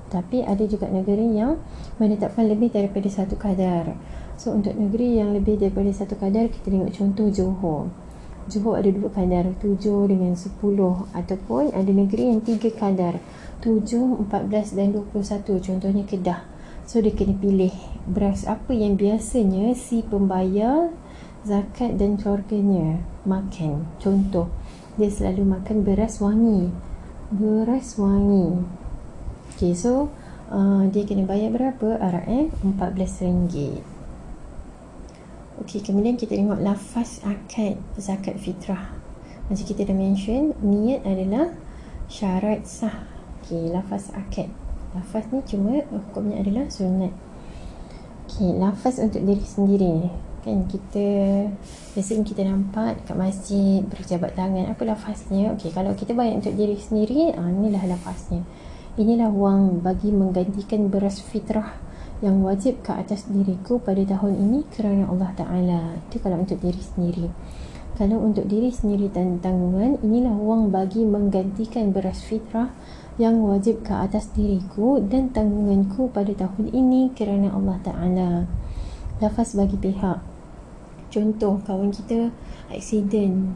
tapi 0.10 0.42
ada 0.42 0.64
juga 0.66 0.88
negeri 0.90 1.36
yang 1.38 1.60
menetapkan 2.02 2.48
lebih 2.48 2.74
daripada 2.74 3.06
satu 3.12 3.38
kadar. 3.38 3.94
So 4.40 4.56
untuk 4.56 4.74
negeri 4.74 5.20
yang 5.20 5.36
lebih 5.36 5.60
daripada 5.60 5.92
satu 5.92 6.16
kadar 6.16 6.48
kita 6.48 6.72
tengok 6.72 6.96
contoh 6.96 7.28
Johor. 7.28 7.92
Johor 8.50 8.82
ada 8.82 8.90
dua 8.90 9.14
kadar 9.14 9.46
7 9.62 10.10
dengan 10.10 10.34
10 10.34 10.58
ataupun 11.14 11.70
ada 11.70 11.92
negeri 11.94 12.34
yang 12.34 12.42
tiga 12.42 12.74
kadar 12.74 13.22
7, 13.62 14.26
14 14.26 14.74
dan 14.74 14.90
21 14.90 15.62
contohnya 15.62 16.04
Kedah. 16.10 16.42
So 16.90 16.98
dia 16.98 17.14
kena 17.14 17.38
pilih 17.38 17.70
beras 18.10 18.50
apa 18.50 18.74
yang 18.74 18.98
biasanya 18.98 19.78
si 19.78 20.02
pembayar 20.02 20.90
zakat 21.50 21.98
dan 21.98 22.22
keluarganya 22.22 23.02
makan. 23.26 23.90
Contoh 23.98 24.54
dia 25.02 25.10
selalu 25.10 25.58
makan 25.58 25.82
beras 25.82 26.22
wangi. 26.22 26.70
Beras 27.34 27.98
wangi. 27.98 28.62
Ok 29.50 29.74
so 29.74 30.14
uh, 30.54 30.86
dia 30.94 31.10
kena 31.10 31.26
bayar 31.26 31.50
berapa? 31.50 31.98
RM 31.98 32.54
RM14 32.78 33.98
ok 35.60 35.86
kemudian 35.86 36.16
kita 36.16 36.34
tengok 36.40 36.62
lafaz 36.62 37.20
akad 37.26 37.82
zakat 37.98 38.38
fitrah. 38.38 38.94
Macam 39.50 39.66
kita 39.66 39.82
dah 39.90 39.98
mention 39.98 40.54
niat 40.62 41.02
adalah 41.02 41.58
syarat 42.06 42.70
sah. 42.70 43.10
Ok 43.42 43.74
lafaz 43.74 44.14
akad. 44.14 44.54
Lafaz 44.94 45.26
ni 45.34 45.42
cuma 45.50 45.82
hukumnya 45.90 46.46
adalah 46.46 46.70
sunat. 46.70 47.12
Ok 48.30 48.54
lafaz 48.56 49.02
untuk 49.02 49.26
diri 49.26 49.42
sendiri 49.42 50.29
kan 50.42 50.66
kita 50.68 51.08
biasanya 51.96 52.24
kita 52.24 52.42
nampak 52.48 53.04
dekat 53.04 53.16
masjid 53.16 53.80
berjabat 53.86 54.34
tangan 54.34 54.72
apa 54.72 54.82
lafaznya 54.88 55.54
okey 55.56 55.72
kalau 55.76 55.92
kita 55.94 56.16
bayar 56.16 56.40
untuk 56.40 56.56
diri 56.56 56.80
sendiri 56.80 57.36
ah 57.36 57.48
inilah 57.48 57.84
lafaznya 57.90 58.44
inilah 59.00 59.32
wang 59.32 59.80
bagi 59.80 60.12
menggantikan 60.12 60.92
beras 60.92 61.24
fitrah 61.24 61.90
yang 62.20 62.44
wajib 62.44 62.84
ke 62.84 62.92
atas 62.92 63.32
diriku 63.32 63.80
pada 63.80 64.04
tahun 64.04 64.36
ini 64.36 64.60
kerana 64.76 65.08
Allah 65.08 65.32
Ta'ala. 65.40 65.82
Itu 66.12 66.20
kalau 66.20 66.44
untuk 66.44 66.60
diri 66.60 66.84
sendiri. 66.84 67.28
Kalau 67.96 68.20
untuk 68.20 68.48
diri 68.48 68.72
sendiri 68.72 69.12
dan 69.12 69.40
tanggungan 69.40 70.00
inilah 70.04 70.36
wang 70.36 70.72
bagi 70.72 71.04
menggantikan 71.04 71.96
beras 71.96 72.24
fitrah 72.24 72.72
yang 73.20 73.44
wajib 73.44 73.84
ke 73.84 73.92
atas 73.92 74.32
diriku 74.32 75.04
dan 75.04 75.36
tanggunganku 75.36 76.08
pada 76.12 76.32
tahun 76.32 76.72
ini 76.72 77.12
kerana 77.12 77.52
Allah 77.52 77.78
Ta'ala 77.84 78.32
lafaz 79.20 79.56
bagi 79.56 79.76
pihak. 79.76 80.20
Contoh 81.10 81.60
kawan 81.64 81.92
kita 81.92 82.32
accident. 82.72 83.56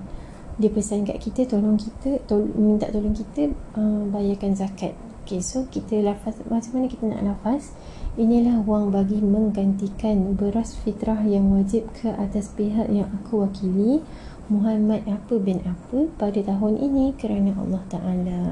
Dia 0.60 0.70
pesan 0.70 1.08
kat 1.08 1.18
kita 1.18 1.50
tolong 1.50 1.82
kita 1.82 2.22
tol- 2.30 2.54
minta 2.54 2.86
tolong 2.94 3.16
kita 3.16 3.50
uh, 3.74 4.06
bayarkan 4.12 4.54
zakat. 4.54 4.94
Okay, 5.24 5.40
so 5.40 5.64
kita 5.72 6.04
lafaz 6.04 6.36
macam 6.52 6.78
mana 6.78 6.92
kita 6.92 7.08
nak 7.08 7.24
lafaz? 7.24 7.72
Inilah 8.20 8.60
wang 8.68 8.92
bagi 8.92 9.24
menggantikan 9.24 10.36
beras 10.36 10.76
fitrah 10.76 11.24
yang 11.24 11.48
wajib 11.56 11.88
ke 11.96 12.12
atas 12.12 12.52
pihak 12.54 12.92
yang 12.92 13.08
aku 13.10 13.48
wakili 13.48 14.04
Muhammad 14.52 15.08
apa 15.08 15.40
bin 15.40 15.64
apa 15.64 16.12
pada 16.20 16.44
tahun 16.44 16.76
ini 16.76 17.16
kerana 17.16 17.56
Allah 17.56 17.82
Ta'ala. 17.88 18.44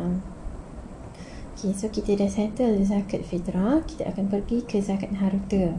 Okay, 1.53 1.75
so 1.75 1.91
kita 1.91 2.15
dah 2.15 2.31
settle 2.31 2.79
zakat 2.87 3.27
fitrah. 3.27 3.83
Kita 3.83 4.07
akan 4.07 4.31
pergi 4.31 4.63
ke 4.63 4.79
zakat 4.79 5.13
harta 5.19 5.75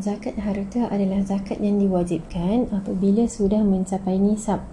Zakat 0.00 0.40
harta 0.40 0.88
adalah 0.88 1.20
zakat 1.20 1.60
yang 1.60 1.76
diwajibkan 1.76 2.72
apabila 2.72 3.28
sudah 3.28 3.60
mencapai 3.60 4.16
nisab 4.16 4.64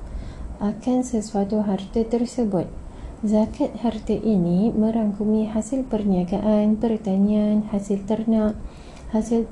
akan 0.63 1.03
sesuatu 1.03 1.59
harta 1.59 2.07
tersebut. 2.07 2.71
Zakat 3.19 3.75
harta 3.83 4.15
ini 4.15 4.71
merangkumi 4.71 5.51
hasil 5.51 5.83
perniagaan, 5.91 6.79
pertanian, 6.79 7.67
hasil 7.67 7.99
ternak, 8.07 8.55
hasil 9.11 9.43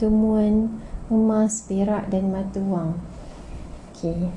temuan 0.00 0.80
emas, 1.12 1.60
perak 1.68 2.08
dan 2.08 2.32
mata 2.32 2.64
wang. 2.64 2.96
Okey. 3.92 4.32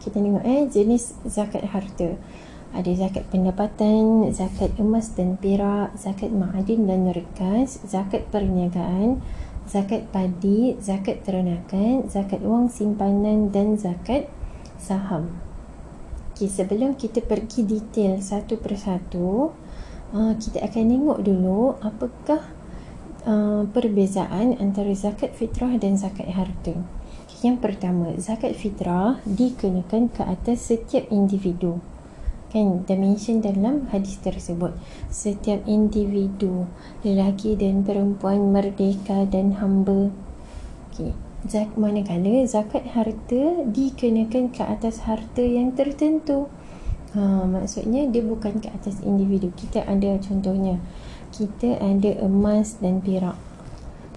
Kita 0.00 0.24
tengok 0.24 0.40
eh 0.40 0.72
jenis 0.72 1.20
zakat 1.28 1.68
harta. 1.68 2.16
Ada 2.72 2.96
zakat 2.96 3.28
pendapatan, 3.28 4.32
zakat 4.32 4.72
emas 4.80 5.12
dan 5.12 5.36
perak, 5.36 5.92
zakat 6.00 6.32
ma'adin 6.32 6.88
dan 6.88 7.12
rikas, 7.12 7.76
zakat 7.84 8.24
perniagaan, 8.32 9.20
zakat 9.68 10.10
padi, 10.10 10.74
zakat 10.82 11.22
ternakan, 11.22 12.06
zakat 12.10 12.42
wang 12.42 12.66
simpanan 12.66 13.54
dan 13.54 13.78
zakat 13.78 14.26
saham. 14.78 15.30
Okay, 16.32 16.48
sebelum 16.50 16.98
kita 16.98 17.22
pergi 17.22 17.62
detail 17.62 18.18
satu 18.18 18.58
persatu, 18.58 19.52
uh, 20.16 20.34
kita 20.34 20.64
akan 20.64 20.84
tengok 20.90 21.18
dulu 21.22 21.76
apakah 21.78 22.42
uh, 23.28 23.62
perbezaan 23.70 24.58
antara 24.58 24.90
zakat 24.96 25.36
fitrah 25.36 25.76
dan 25.78 25.94
zakat 25.94 26.32
harta. 26.32 26.74
yang 27.42 27.58
pertama, 27.58 28.14
zakat 28.22 28.54
fitrah 28.54 29.18
dikenakan 29.26 30.14
ke 30.14 30.22
atas 30.22 30.62
setiap 30.70 31.10
individu. 31.10 31.82
Kan, 32.52 32.84
dimension 32.84 33.40
dalam 33.40 33.88
hadis 33.88 34.20
tersebut. 34.20 34.76
Setiap 35.08 35.64
individu, 35.64 36.68
lelaki 37.00 37.56
dan 37.56 37.80
perempuan, 37.80 38.52
merdeka 38.52 39.24
dan 39.24 39.56
hamba. 39.56 40.12
Okay. 40.92 41.16
Zak, 41.48 41.74
manakala 41.80 42.44
zakat 42.44 42.92
harta 42.92 43.64
dikenakan 43.66 44.52
ke 44.52 44.62
atas 44.62 45.08
harta 45.08 45.40
yang 45.40 45.72
tertentu. 45.72 46.52
Ha, 47.16 47.48
maksudnya 47.48 48.04
dia 48.06 48.20
bukan 48.20 48.60
ke 48.60 48.68
atas 48.68 49.00
individu. 49.00 49.48
Kita 49.56 49.88
ada 49.88 50.20
contohnya. 50.20 50.76
Kita 51.32 51.80
ada 51.80 52.20
emas 52.20 52.76
dan 52.84 53.00
perak. 53.00 53.40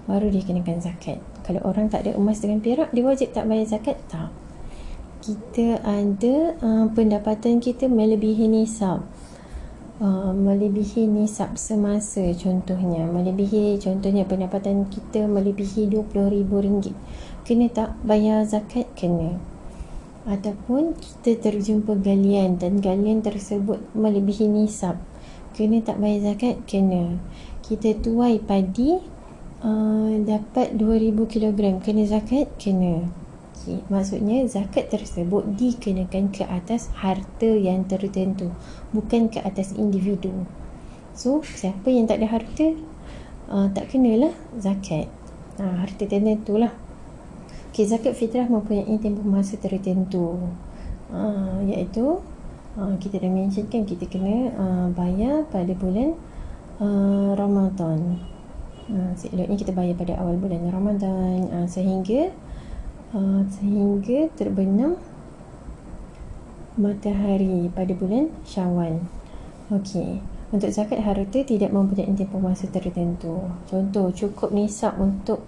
Baru 0.05 0.27
dikenakan 0.27 0.83
zakat 0.83 1.23
kalau 1.45 1.61
orang 1.61 1.93
tak 1.93 2.09
ada 2.09 2.17
emas 2.17 2.41
dengan 2.41 2.57
perak 2.57 2.89
dia 2.89 3.05
wajib 3.05 3.29
tak 3.29 3.45
bayar 3.45 3.69
zakat 3.69 4.01
tak 4.09 4.33
kita 5.25 5.82
ada 5.82 6.53
uh, 6.62 6.86
pendapatan 6.94 7.58
kita 7.58 7.89
melebihi 7.89 8.46
nisab. 8.46 9.01
Uh, 9.98 10.29
melebihi 10.29 11.10
nisab 11.10 11.58
semasa 11.58 12.22
contohnya. 12.38 13.10
Melebihi 13.10 13.82
contohnya 13.82 14.22
pendapatan 14.29 14.86
kita 14.86 15.25
melebihi 15.25 15.89
RM20,000 15.89 16.94
kena 17.41 17.65
tak 17.74 17.98
bayar 18.05 18.46
zakat? 18.46 18.86
Kena. 18.94 19.41
Ataupun 20.29 20.94
kita 20.94 21.41
terjumpa 21.41 21.98
galian 21.98 22.62
dan 22.62 22.77
galian 22.77 23.25
tersebut 23.25 23.82
melebihi 23.98 24.46
nisab. 24.46 25.01
Kena 25.58 25.82
tak 25.82 25.98
bayar 25.98 26.38
zakat? 26.38 26.62
Kena. 26.70 27.17
Kita 27.65 27.98
tuai 27.98 28.38
padi 28.38 28.94
uh, 29.65 30.13
dapat 30.22 30.77
2000 30.77 31.17
kg 31.34 31.60
kena 31.82 32.03
zakat? 32.05 32.46
Kena. 32.62 33.25
Maksudnya 33.89 34.45
zakat 34.45 34.93
tersebut 34.93 35.57
dikenakan 35.57 36.29
ke 36.34 36.45
atas 36.45 36.93
harta 36.98 37.50
yang 37.50 37.86
tertentu 37.86 38.53
bukan 38.93 39.27
ke 39.29 39.41
atas 39.41 39.74
individu. 39.75 40.45
So 41.15 41.41
siapa 41.41 41.88
yang 41.89 42.05
tak 42.05 42.22
ada 42.22 42.27
harta 42.27 42.75
uh, 43.50 43.67
tak 43.72 43.93
kenalah 43.93 44.34
zakat. 44.57 45.07
Uh, 45.55 45.75
harta 45.79 46.03
tertentu 46.03 46.60
lah. 46.60 46.75
Okay, 47.72 47.84
zakat 47.84 48.15
fitrah 48.15 48.48
mempunyai 48.48 48.95
tempoh 49.03 49.27
masa 49.27 49.60
tertentu. 49.60 50.39
Uh, 51.12 51.60
iaitu 51.67 52.24
uh, 52.79 52.95
kita 53.00 53.19
dah 53.19 53.31
mentionkan 53.31 53.84
kita 53.84 54.07
kena 54.07 54.51
uh, 54.55 54.88
bayar 54.95 55.43
pada 55.51 55.75
bulan 55.75 56.15
uh, 56.79 57.36
Ramadan. 57.36 58.19
Ha, 58.86 59.17
seeloknya 59.17 59.57
kita 59.57 59.74
bayar 59.74 59.98
pada 59.98 60.13
awal 60.22 60.38
bulan 60.38 60.72
Ramadan. 60.72 61.51
Uh, 61.51 61.67
sehingga 61.67 62.31
uh, 63.15 63.41
sehingga 63.48 64.27
terbenam 64.36 65.00
matahari 66.75 67.72
pada 67.72 67.95
bulan 67.95 68.27
Syawal. 68.43 69.00
Okey. 69.72 70.19
Untuk 70.53 70.69
zakat 70.69 71.01
harta 71.01 71.39
tidak 71.41 71.74
mempunyai 71.74 72.12
tempoh 72.13 72.38
masa 72.38 72.69
tertentu. 72.69 73.50
Contoh 73.65 74.12
cukup 74.13 74.53
nisab 74.53 75.00
untuk 75.00 75.41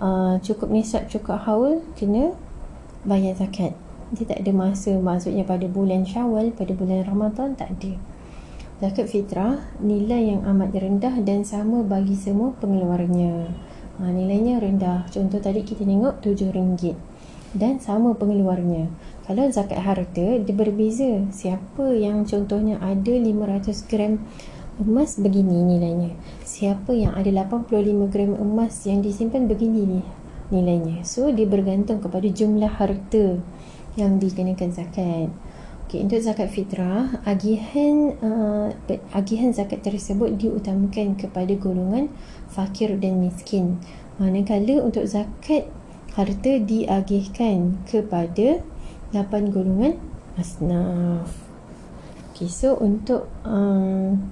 uh, 0.00 0.38
cukup 0.40 0.72
nisab 0.72 1.04
cukup 1.10 1.42
haul 1.44 1.84
kena 1.98 2.32
bayar 3.04 3.36
zakat. 3.36 3.74
Dia 4.08 4.24
tak 4.24 4.40
ada 4.40 4.52
masa 4.56 4.96
maksudnya 4.96 5.44
pada 5.44 5.68
bulan 5.68 6.06
Syawal, 6.08 6.56
pada 6.56 6.72
bulan 6.72 7.04
Ramadan 7.04 7.52
tak 7.58 7.76
ada. 7.76 7.92
Zakat 8.78 9.10
fitrah 9.10 9.58
nilai 9.82 10.32
yang 10.32 10.46
amat 10.46 10.70
rendah 10.70 11.18
dan 11.26 11.42
sama 11.42 11.82
bagi 11.82 12.14
semua 12.14 12.54
pengeluarnya. 12.56 13.50
Ha, 13.98 14.14
nilainya 14.14 14.62
rendah. 14.62 15.10
Contoh 15.10 15.42
tadi 15.42 15.66
kita 15.66 15.82
tengok 15.82 16.22
RM7 16.22 16.94
dan 17.58 17.82
sama 17.82 18.14
pengeluarnya. 18.14 18.86
Kalau 19.26 19.50
zakat 19.50 19.82
harta 19.82 20.38
dia 20.38 20.54
berbeza. 20.54 21.26
Siapa 21.34 21.96
yang 21.96 22.22
contohnya 22.22 22.78
ada 22.78 23.10
500 23.10 23.90
gram 23.90 24.22
emas 24.78 25.18
begini 25.18 25.66
nilainya. 25.66 26.14
Siapa 26.46 26.94
yang 26.94 27.18
ada 27.18 27.28
85 27.28 28.12
gram 28.12 28.32
emas 28.38 28.86
yang 28.86 29.02
disimpan 29.02 29.50
begini 29.50 29.98
ni 29.98 30.02
nilainya. 30.54 31.04
So 31.04 31.28
dia 31.34 31.44
bergantung 31.44 32.00
kepada 32.00 32.24
jumlah 32.30 32.70
harta 32.78 33.42
yang 33.98 34.22
dikenakan 34.22 34.70
zakat. 34.70 35.28
Okay, 35.88 36.04
untuk 36.04 36.20
zakat 36.20 36.52
fitrah, 36.52 37.16
agihan 37.24 38.12
uh, 38.20 38.68
agihan 39.16 39.56
zakat 39.56 39.80
tersebut 39.80 40.36
diutamakan 40.36 41.16
kepada 41.16 41.56
golongan 41.56 42.12
fakir 42.50 42.96
dan 42.98 43.22
miskin. 43.22 43.80
Manakala 44.18 44.82
untuk 44.82 45.06
zakat 45.06 45.70
harta 46.18 46.52
diagihkan 46.58 47.78
kepada 47.86 48.64
8 49.14 49.54
golongan 49.54 49.96
asnaf. 50.34 51.30
Okay, 52.34 52.50
so 52.50 52.78
untuk 52.78 53.26
um, 53.42 54.30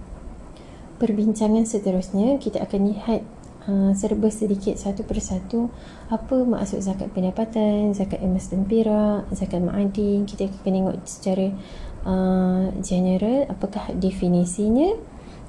perbincangan 1.03 1.67
seterusnya, 1.67 2.39
kita 2.39 2.63
akan 2.63 2.95
lihat 2.95 3.21
uh, 3.67 3.91
serba 3.93 4.31
sedikit 4.31 4.79
satu 4.79 5.03
persatu 5.03 5.69
apa 6.09 6.47
maksud 6.47 6.81
zakat 6.81 7.11
pendapatan, 7.11 7.93
zakat 7.93 8.23
emas 8.23 8.47
dan 8.49 8.63
perak, 8.65 9.27
zakat 9.35 9.59
ma'adin. 9.59 10.23
Kita 10.25 10.47
akan 10.47 10.71
tengok 10.71 10.97
secara 11.03 11.47
uh, 12.07 12.71
general 12.81 13.51
apakah 13.51 13.91
definisinya, 13.99 14.95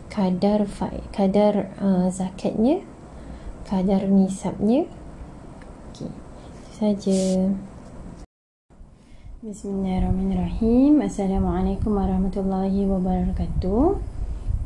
kadar 0.07 0.63
fa- 0.65 1.03
kadar 1.11 1.71
uh, 1.79 2.07
zakatnya, 2.07 2.83
kadar 3.67 4.07
nisabnya. 4.07 4.87
Okey. 5.91 6.09
Itu 6.11 6.71
saja. 6.71 7.19
Bismillahirrahmanirrahim. 9.43 10.99
Assalamualaikum 11.03 11.93
warahmatullahi 11.93 12.89
wabarakatuh. 12.89 13.85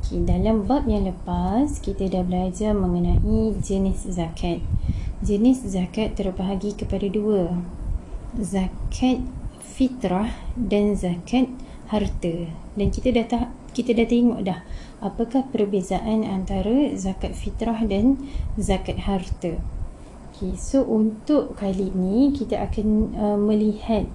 Okay, 0.01 0.25
dalam 0.25 0.65
bab 0.65 0.89
yang 0.89 1.05
lepas 1.05 1.77
kita 1.77 2.09
dah 2.09 2.25
belajar 2.25 2.73
mengenai 2.73 3.53
jenis 3.61 4.09
zakat. 4.09 4.63
Jenis 5.21 5.61
zakat 5.61 6.17
terbahagi 6.17 6.73
kepada 6.73 7.05
dua. 7.05 7.53
Zakat 8.33 9.21
fitrah 9.61 10.33
dan 10.57 10.97
zakat 10.97 11.45
harta. 11.93 12.49
Dan 12.73 12.87
kita 12.89 13.13
dah 13.13 13.25
tak 13.29 13.47
kita 13.71 13.95
dah 13.95 14.07
tengok 14.07 14.41
dah 14.43 14.59
apakah 15.01 15.47
perbezaan 15.49 16.21
antara 16.23 16.93
zakat 16.93 17.33
fitrah 17.33 17.81
dan 17.87 18.21
zakat 18.55 19.09
harta. 19.09 19.57
Okay, 20.31 20.57
so 20.57 20.85
untuk 20.85 21.57
kali 21.57 21.93
ini 21.93 22.33
kita 22.33 22.65
akan 22.65 22.87
uh, 23.13 23.37
melihat 23.37 24.09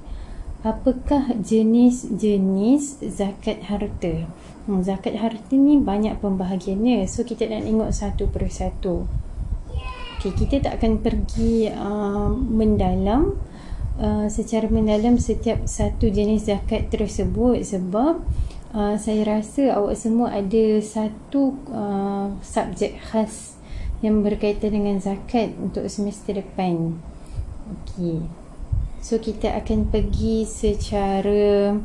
apakah 0.66 1.34
jenis-jenis 1.38 3.02
zakat 3.14 3.62
harta. 3.70 4.26
Hmm, 4.66 4.82
zakat 4.82 5.14
harta 5.18 5.54
ni 5.54 5.78
banyak 5.78 6.18
pembahagiannya. 6.18 7.06
So 7.06 7.22
kita 7.22 7.46
nak 7.46 7.62
tengok 7.66 7.90
satu 7.94 8.26
persatu. 8.26 9.06
Okay, 10.18 10.32
kita 10.34 10.66
tak 10.66 10.82
akan 10.82 10.98
pergi 10.98 11.70
uh, 11.70 12.34
mendalam 12.34 13.38
uh, 14.00 14.26
secara 14.26 14.66
mendalam 14.66 15.22
setiap 15.22 15.62
satu 15.70 16.10
jenis 16.10 16.50
zakat 16.50 16.90
tersebut 16.90 17.62
sebab 17.62 18.24
uh, 18.72 18.96
saya 18.98 19.22
rasa 19.26 19.76
awak 19.76 19.94
semua 19.94 20.32
ada 20.32 20.80
satu 20.82 21.54
uh, 21.70 22.34
subjek 22.40 22.98
khas 22.98 23.60
yang 24.00 24.24
berkaitan 24.24 24.74
dengan 24.74 24.96
zakat 24.98 25.54
untuk 25.58 25.86
semester 25.86 26.38
depan. 26.40 26.98
Okay. 27.66 28.22
So 29.02 29.22
kita 29.22 29.54
akan 29.54 29.90
pergi 29.90 30.42
secara 30.42 31.78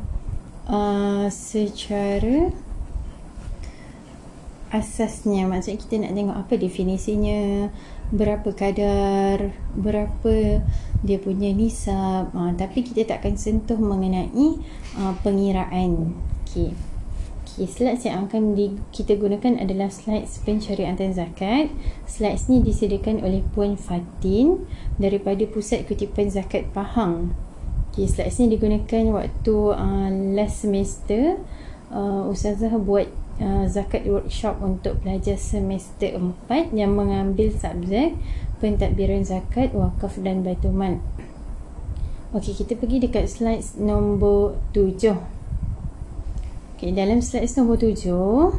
uh, 0.66 1.26
secara 1.30 2.50
asasnya 4.72 5.44
maksudnya 5.44 5.78
kita 5.84 5.94
nak 6.00 6.12
tengok 6.16 6.36
apa 6.48 6.54
definisinya 6.56 7.68
berapa 8.08 8.56
kadar 8.56 9.52
berapa 9.76 10.64
dia 11.04 11.18
punya 11.20 11.52
nisab 11.52 12.32
uh, 12.32 12.52
tapi 12.56 12.80
kita 12.80 13.04
tak 13.04 13.20
akan 13.20 13.36
sentuh 13.36 13.76
mengenai 13.76 14.56
uh, 14.96 15.12
pengiraan 15.20 16.16
okey 16.52 16.76
okey 17.48 17.64
slides 17.64 18.04
yang 18.04 18.28
akan 18.28 18.52
di, 18.52 18.76
kita 18.92 19.16
gunakan 19.16 19.56
adalah 19.56 19.88
slides 19.88 20.36
pencarian 20.44 21.00
zakat 21.16 21.72
slides 22.04 22.52
ni 22.52 22.60
disediakan 22.60 23.24
oleh 23.24 23.40
puan 23.56 23.80
Fatin 23.80 24.68
daripada 25.00 25.48
pusat 25.48 25.88
kutipan 25.88 26.28
zakat 26.28 26.68
Pahang 26.76 27.32
okey 27.92 28.04
slides 28.04 28.36
ni 28.36 28.52
digunakan 28.52 29.16
waktu 29.16 29.56
uh, 29.72 30.12
last 30.36 30.68
semester 30.68 31.40
uh, 31.88 32.28
ustazah 32.28 32.76
buat 32.76 33.08
Uh, 33.42 33.64
zakat 33.64 34.04
workshop 34.04 34.60
untuk 34.60 35.00
pelajar 35.02 35.40
semester 35.40 36.14
4 36.14 36.76
yang 36.76 36.92
mengambil 36.92 37.48
subjek 37.48 38.14
pentadbiran 38.60 39.24
zakat, 39.24 39.72
wakaf 39.72 40.20
dan 40.20 40.44
baitul 40.44 40.70
mal. 40.70 41.00
Okey, 42.36 42.54
kita 42.54 42.76
pergi 42.76 43.08
dekat 43.08 43.26
slide 43.26 43.64
nombor 43.80 44.60
7. 44.76 45.41
Okey, 46.82 46.98
dalam 46.98 47.22
slide 47.22 47.46
nombor 47.62 47.78
7 47.78 48.10
uh, 48.10 48.50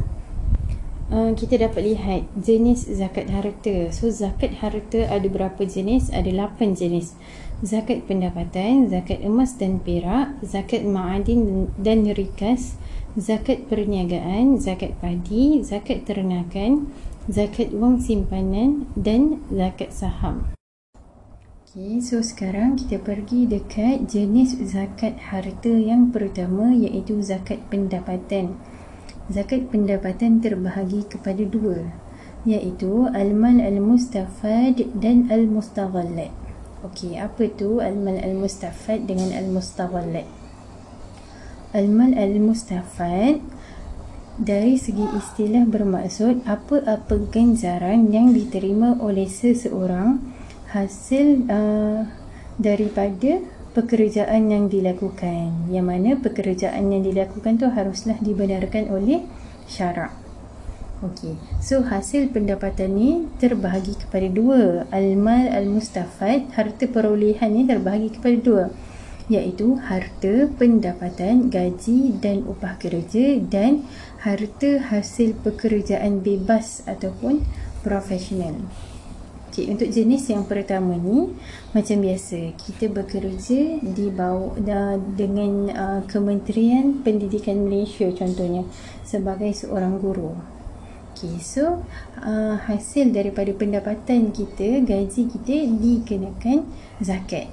kita 1.36 1.60
dapat 1.60 1.92
lihat 1.92 2.24
jenis 2.40 2.88
zakat 2.88 3.28
harta. 3.28 3.92
So 3.92 4.08
zakat 4.08 4.64
harta 4.64 5.04
ada 5.12 5.28
berapa 5.28 5.60
jenis? 5.60 6.08
Ada 6.08 6.32
8 6.32 6.72
jenis. 6.72 7.12
zakat 7.60 8.08
pendapatan, 8.08 8.88
zakat 8.88 9.20
emas 9.20 9.60
dan 9.60 9.76
perak, 9.76 10.40
zakat 10.40 10.88
ma'adin 10.88 11.68
dan 11.76 12.08
rikas, 12.16 12.80
zakat 13.12 13.68
perniagaan, 13.68 14.56
zakat 14.56 14.96
padi, 15.04 15.60
zakat 15.60 16.08
ternakan, 16.08 16.88
zakat 17.28 17.76
wang 17.76 18.00
simpanan 18.00 18.88
dan 18.96 19.44
zakat 19.52 19.92
saham. 19.92 20.53
Okay, 21.74 21.98
so 21.98 22.22
sekarang 22.22 22.78
kita 22.78 23.02
pergi 23.02 23.50
dekat 23.50 24.06
jenis 24.06 24.62
zakat 24.62 25.18
harta 25.18 25.74
yang 25.74 26.14
pertama 26.14 26.70
iaitu 26.70 27.18
zakat 27.18 27.58
pendapatan. 27.66 28.54
Zakat 29.26 29.74
pendapatan 29.74 30.38
terbahagi 30.38 31.02
kepada 31.10 31.42
dua 31.42 31.90
iaitu 32.46 33.10
al-mal 33.10 33.58
al-mustafad 33.58 34.86
dan 35.02 35.26
al-mustaghallat. 35.26 36.30
Okey, 36.86 37.18
apa 37.18 37.50
tu 37.50 37.82
al-mal 37.82 38.22
al-mustafad 38.22 39.10
dengan 39.10 39.34
al-mustaghallat? 39.34 40.30
Al-mal 41.74 42.14
al-mustafad 42.14 43.42
dari 44.38 44.78
segi 44.78 45.10
istilah 45.10 45.66
bermaksud 45.66 46.46
apa-apa 46.46 47.18
ganjaran 47.34 48.14
yang 48.14 48.30
diterima 48.30 48.94
oleh 49.02 49.26
seseorang 49.26 50.33
hasil 50.74 51.46
uh, 51.46 52.02
daripada 52.58 53.38
pekerjaan 53.78 54.50
yang 54.50 54.66
dilakukan. 54.66 55.70
Yang 55.70 55.86
mana 55.86 56.10
pekerjaan 56.18 56.90
yang 56.90 57.06
dilakukan 57.06 57.62
tu 57.62 57.70
haruslah 57.70 58.18
dibenarkan 58.18 58.90
oleh 58.90 59.22
syarak. 59.70 60.10
Okey. 61.02 61.36
So 61.60 61.84
hasil 61.84 62.34
pendapatan 62.34 62.96
ni 62.96 63.10
terbahagi 63.38 64.02
kepada 64.02 64.26
dua. 64.30 64.88
Al-mal 64.90 65.52
al-mustafad, 65.52 66.48
harta 66.54 66.86
perolehan 66.90 67.54
ni 67.54 67.62
terbahagi 67.66 68.18
kepada 68.18 68.36
dua. 68.40 68.64
Iaitu 69.28 69.80
harta 69.84 70.52
pendapatan, 70.56 71.48
gaji 71.48 72.18
dan 72.20 72.44
upah 72.44 72.76
kerja 72.76 73.40
dan 73.40 73.84
harta 74.20 74.80
hasil 74.92 75.36
pekerjaan 75.40 76.20
bebas 76.20 76.84
ataupun 76.84 77.44
profesional. 77.80 78.64
Okey, 79.54 79.70
untuk 79.70 79.86
jenis 79.86 80.34
yang 80.34 80.50
pertama 80.50 80.98
ni 80.98 81.30
macam 81.70 82.02
biasa 82.02 82.58
kita 82.58 82.90
bekerja 82.90 83.78
di 83.86 84.10
bawah 84.10 84.58
dengan 85.14 85.70
uh, 85.70 86.00
Kementerian 86.10 87.06
Pendidikan 87.06 87.62
Malaysia 87.62 88.10
contohnya 88.10 88.66
sebagai 89.06 89.54
seorang 89.54 90.02
guru. 90.02 90.34
Okay, 91.14 91.38
so 91.38 91.86
uh, 92.18 92.58
hasil 92.66 93.14
daripada 93.14 93.54
pendapatan 93.54 94.34
kita, 94.34 94.82
gaji 94.82 95.22
kita 95.30 95.70
dikenakan 95.70 96.66
zakat. 96.98 97.46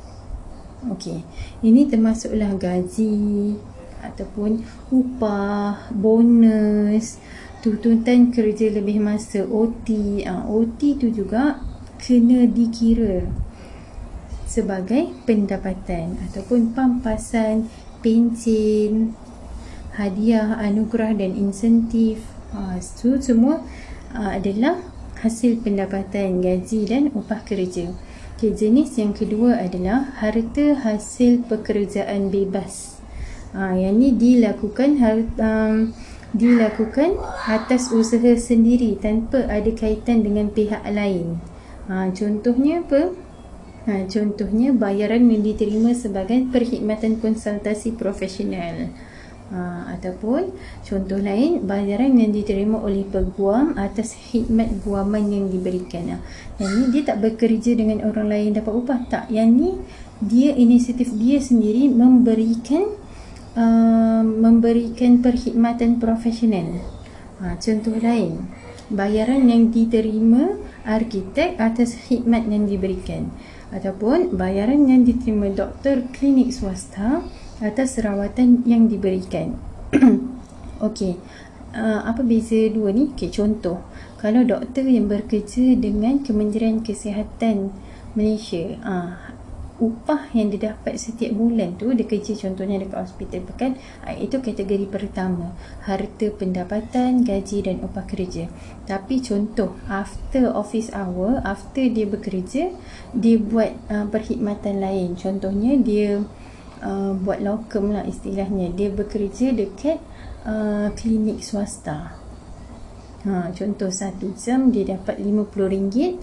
Okay, 0.98 1.22
ini 1.62 1.86
termasuklah 1.86 2.58
gaji 2.58 3.62
ataupun 4.02 4.66
upah, 4.90 5.94
bonus, 5.94 7.22
tuntutan 7.62 8.34
kerja 8.34 8.74
lebih 8.74 8.98
masa, 8.98 9.46
OT. 9.46 10.26
Uh, 10.26 10.50
OT 10.50 10.98
tu 10.98 11.14
juga 11.14 11.70
kena 12.02 12.50
dikira 12.50 13.30
sebagai 14.50 15.16
pendapatan 15.24 16.20
ataupun 16.28 16.76
pampasan, 16.76 17.72
pencen, 18.04 19.16
hadiah, 19.96 20.60
anugerah 20.60 21.16
dan 21.16 21.38
insentif 21.38 22.20
Ha, 22.52 22.76
itu 22.84 23.16
semua 23.24 23.64
uh, 24.12 24.32
adalah 24.36 24.84
hasil 25.24 25.64
pendapatan 25.64 26.44
gaji 26.44 26.84
dan 26.84 27.08
upah 27.16 27.48
kerja. 27.48 27.96
Okay, 28.36 28.52
jenis 28.52 29.00
yang 29.00 29.16
kedua 29.16 29.56
adalah 29.56 30.12
harta 30.20 30.76
hasil 30.84 31.48
pekerjaan 31.48 32.28
bebas. 32.28 33.00
Ha, 33.56 33.80
yang 33.80 34.04
ini 34.04 34.12
dilakukan 34.12 35.00
um, 35.40 35.96
dilakukan 36.36 37.16
atas 37.48 37.92
usaha 37.96 38.36
sendiri 38.36 39.00
tanpa 39.00 39.48
ada 39.48 39.72
kaitan 39.72 40.28
dengan 40.28 40.52
pihak 40.52 40.84
lain. 40.92 41.40
Ha, 41.92 42.08
contohnya 42.16 42.88
apa? 42.88 43.12
Ha, 43.84 44.08
contohnya 44.08 44.72
bayaran 44.72 45.28
yang 45.28 45.44
diterima 45.44 45.92
sebagai 45.92 46.48
perkhidmatan 46.48 47.20
konsultasi 47.20 48.00
profesional 48.00 48.88
ha, 49.52 49.92
ataupun 50.00 50.56
contoh 50.88 51.20
lain 51.20 51.68
bayaran 51.68 52.16
yang 52.16 52.32
diterima 52.32 52.80
oleh 52.80 53.04
peguam 53.04 53.76
atas 53.76 54.16
khidmat 54.16 54.72
guaman 54.88 55.28
yang 55.28 55.46
diberikan 55.52 56.16
ha. 56.16 56.18
yang 56.64 56.72
ni 56.80 56.84
dia 56.96 57.04
tak 57.12 57.20
bekerja 57.20 57.76
dengan 57.76 58.08
orang 58.08 58.32
lain 58.32 58.56
dapat 58.56 58.74
upah 58.74 59.00
tak 59.12 59.26
yang 59.28 59.52
ni 59.52 59.76
dia 60.24 60.56
inisiatif 60.56 61.12
dia 61.18 61.44
sendiri 61.44 61.92
memberikan 61.92 62.88
uh, 63.60 64.24
memberikan 64.24 65.20
perkhidmatan 65.20 66.00
profesional 66.00 66.80
ha, 67.44 67.60
contoh 67.60 68.00
lain 68.00 68.61
bayaran 68.92 69.48
yang 69.48 69.72
diterima 69.72 70.60
arkitek 70.84 71.56
atas 71.58 71.96
khidmat 71.96 72.46
yang 72.52 72.68
diberikan 72.68 73.32
ataupun 73.72 74.36
bayaran 74.36 74.84
yang 74.86 75.08
diterima 75.08 75.48
doktor 75.48 76.04
klinik 76.12 76.52
swasta 76.52 77.24
atas 77.64 77.96
rawatan 78.04 78.68
yang 78.68 78.92
diberikan. 78.92 79.56
Okey. 80.88 81.16
Uh, 81.72 82.04
apa 82.04 82.20
beza 82.20 82.68
dua 82.68 82.92
ni? 82.92 83.16
Okey, 83.16 83.32
contoh. 83.32 83.80
Kalau 84.20 84.44
doktor 84.44 84.84
yang 84.84 85.08
bekerja 85.08 85.80
dengan 85.80 86.20
Kementerian 86.20 86.84
Kesihatan 86.84 87.72
Malaysia, 88.12 88.76
uh, 88.84 89.31
upah 89.82 90.30
yang 90.38 90.54
dia 90.54 90.72
dapat 90.72 91.02
setiap 91.02 91.34
bulan 91.34 91.74
tu 91.74 91.89
dia 91.98 92.06
kerja 92.06 92.38
contohnya 92.38 92.78
dekat 92.78 93.02
hospital 93.02 93.41
pekan 93.50 93.72
uh, 94.06 94.13
itu 94.13 94.38
kategori 94.38 94.86
pertama. 94.86 95.58
Harta 95.89 96.30
pendapatan 96.38 97.26
gaji 97.26 97.65
dan 97.65 97.82
upah 97.82 98.06
kerja. 98.06 98.46
Tapi 98.86 99.26
contoh 99.26 99.74
after 99.89 100.54
office 100.54 100.94
hour 100.94 101.41
after 101.41 101.82
dia 101.89 102.06
bekerja 102.06 102.70
dia 103.17 103.36
buat 103.41 103.74
uh, 103.89 104.06
perkhidmatan 104.06 104.78
lain. 104.78 105.17
Contohnya 105.17 105.74
dia 105.82 106.22
uh, 106.86 107.12
buat 107.17 107.41
lokum 107.41 107.89
lah 107.89 108.06
istilahnya. 108.06 108.70
Dia 108.78 108.94
bekerja 108.94 109.50
dekat 109.58 109.98
uh, 110.46 110.94
klinik 110.94 111.41
swasta. 111.41 112.22
Ha, 113.22 113.54
contoh 113.54 113.94
satu 113.94 114.34
jam 114.34 114.74
dia 114.74 114.98
dapat 114.98 115.22
RM50 115.22 116.17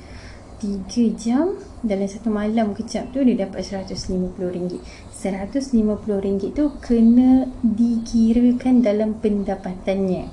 tiga 0.58 1.04
jam. 1.14 1.46
Dalam 1.78 2.10
satu 2.10 2.28
malam 2.30 2.74
kecap 2.74 3.14
tu 3.14 3.22
dia 3.22 3.46
dapat 3.46 3.62
RM150 3.62 4.82
RM150 5.14 6.54
tu 6.54 6.64
kena 6.82 7.46
dikirakan 7.62 8.82
dalam 8.82 9.18
pendapatannya. 9.18 10.26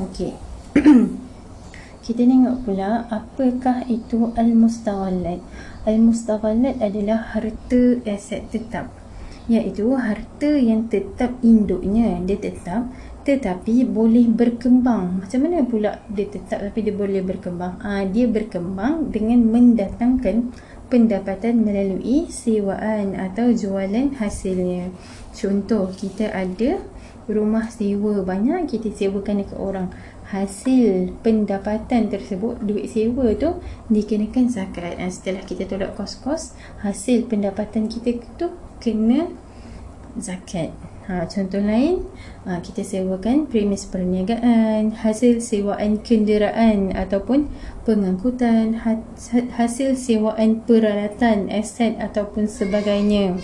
Okey. 0.00 0.32
kita 2.04 2.26
tengok 2.26 2.64
pula 2.64 3.06
apakah 3.12 3.86
itu 3.86 4.32
al-mustaghallat 4.34 5.38
al-mustaghallat 5.84 6.80
adalah 6.80 7.36
harta 7.36 8.02
aset 8.08 8.48
tetap 8.50 8.90
iaitu 9.50 9.98
harta 9.98 10.54
yang 10.54 10.86
tetap 10.86 11.34
induknya. 11.42 12.22
Dia 12.22 12.38
tetap 12.38 12.86
tetapi 13.24 13.84
boleh 13.84 14.26
berkembang. 14.28 15.24
Macam 15.24 15.38
mana 15.44 15.64
pula 15.64 16.00
dia 16.08 16.26
tetap 16.26 16.64
tapi 16.64 16.80
dia 16.86 16.94
boleh 16.94 17.20
berkembang? 17.20 17.76
Ha, 17.84 18.08
dia 18.08 18.24
berkembang 18.24 19.12
dengan 19.12 19.44
mendatangkan 19.44 20.50
pendapatan 20.90 21.62
melalui 21.62 22.26
sewaan 22.32 23.14
atau 23.14 23.54
jualan 23.54 24.16
hasilnya. 24.18 24.90
Contoh 25.30 25.92
kita 25.94 26.32
ada 26.34 26.82
rumah 27.30 27.70
sewa 27.70 28.26
banyak 28.26 28.66
kita 28.66 28.90
sewakan 28.90 29.46
dekat 29.46 29.58
orang. 29.60 29.88
Hasil 30.30 31.10
pendapatan 31.26 32.06
tersebut 32.06 32.62
duit 32.62 32.90
sewa 32.90 33.34
tu 33.38 33.58
dikenakan 33.90 34.50
zakat. 34.50 34.98
Dan 34.98 35.10
setelah 35.10 35.42
kita 35.46 35.66
tolak 35.66 35.94
kos-kos 35.94 36.58
hasil 36.82 37.26
pendapatan 37.30 37.86
kita 37.86 38.22
tu 38.34 38.50
kena 38.82 39.30
zakat. 40.18 40.74
Ha, 41.10 41.26
contoh 41.26 41.58
lain, 41.58 42.06
ha, 42.46 42.62
kita 42.62 42.86
sewakan 42.86 43.50
premis 43.50 43.82
perniagaan, 43.82 44.94
hasil 44.94 45.42
sewaan 45.42 46.06
kenderaan 46.06 46.94
ataupun 46.94 47.50
pengangkutan, 47.82 48.78
ha, 48.86 48.94
hasil 49.58 49.98
sewaan 49.98 50.62
peralatan, 50.62 51.50
aset 51.50 51.98
ataupun 51.98 52.46
sebagainya. 52.46 53.42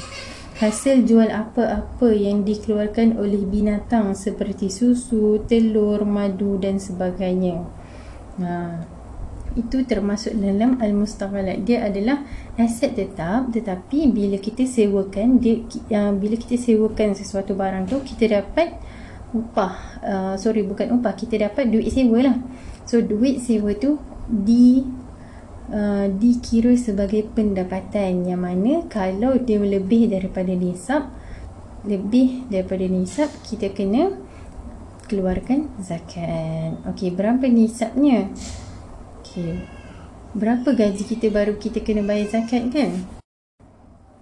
Hasil 0.62 1.10
jual 1.10 1.26
apa-apa 1.26 2.14
yang 2.14 2.46
dikeluarkan 2.46 3.18
oleh 3.18 3.42
binatang 3.42 4.14
seperti 4.14 4.70
susu, 4.70 5.42
telur, 5.50 6.06
madu 6.06 6.62
dan 6.62 6.78
sebagainya. 6.78 7.66
Ha, 8.38 8.78
itu 9.56 9.88
termasuk 9.88 10.36
dalam 10.36 10.76
al-mustaghalat 10.78 11.64
dia 11.64 11.88
adalah 11.88 12.22
aset 12.60 12.92
tetap 12.92 13.48
tetapi 13.50 14.12
bila 14.12 14.36
kita 14.36 14.68
sewakan 14.68 15.40
dia 15.40 15.64
uh, 15.96 16.12
bila 16.12 16.36
kita 16.36 16.60
sewakan 16.60 17.16
sesuatu 17.16 17.56
barang 17.56 17.88
tu 17.88 18.04
kita 18.04 18.40
dapat 18.40 18.76
upah 19.32 19.72
uh, 20.04 20.34
sorry 20.36 20.62
bukan 20.62 21.00
upah 21.00 21.16
kita 21.16 21.48
dapat 21.48 21.72
duit 21.72 21.88
sewa 21.88 22.20
lah 22.20 22.36
so 22.84 23.00
duit 23.00 23.40
sewa 23.40 23.72
tu 23.74 23.96
di 24.28 24.84
uh, 25.72 26.06
dikira 26.12 26.76
sebagai 26.76 27.24
pendapatan 27.32 28.28
yang 28.28 28.44
mana 28.44 28.84
kalau 28.92 29.40
dia 29.40 29.56
lebih 29.56 30.12
daripada 30.12 30.52
nisab 30.52 31.08
lebih 31.88 32.44
daripada 32.52 32.84
nisab 32.84 33.30
kita 33.46 33.72
kena 33.72 34.26
keluarkan 35.06 35.70
zakat. 35.78 36.74
Okey, 36.90 37.14
berapa 37.14 37.46
nisabnya? 37.46 38.34
Okey. 39.36 39.60
Berapa 40.32 40.72
gaji 40.72 41.04
kita 41.04 41.28
baru 41.28 41.60
kita 41.60 41.84
kena 41.84 42.00
bayar 42.00 42.40
zakat 42.40 42.72
kan? 42.72 43.04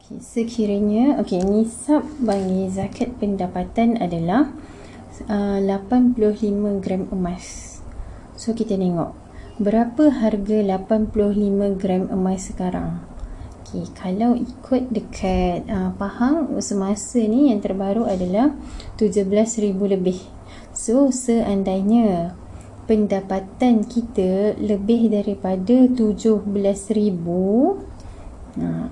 Okey, 0.03 0.19
sekiranya 0.19 1.23
okey 1.23 1.39
nisab 1.39 2.03
bagi 2.19 2.67
zakat 2.67 3.15
pendapatan 3.23 3.95
adalah 4.03 4.51
uh, 5.31 5.63
85 5.63 6.19
gram 6.83 7.07
emas. 7.15 7.79
So 8.35 8.59
kita 8.59 8.75
tengok 8.75 9.15
berapa 9.63 10.11
harga 10.11 10.83
85 10.83 11.79
gram 11.79 12.11
emas 12.11 12.51
sekarang. 12.51 12.99
Okay, 13.63 13.87
kalau 13.95 14.35
ikut 14.35 14.91
dekat 14.91 15.63
uh, 15.71 15.95
Pahang 15.95 16.59
semasa 16.59 17.23
ni 17.23 17.55
yang 17.55 17.63
terbaru 17.63 18.03
adalah 18.03 18.51
17,000 18.99 19.79
lebih. 19.79 20.19
So 20.75 21.15
seandainya 21.15 22.35
pendapatan 22.85 23.85
kita 23.85 24.57
lebih 24.61 25.13
daripada 25.13 25.89
17,000 25.89 26.45
uh, 28.61 28.89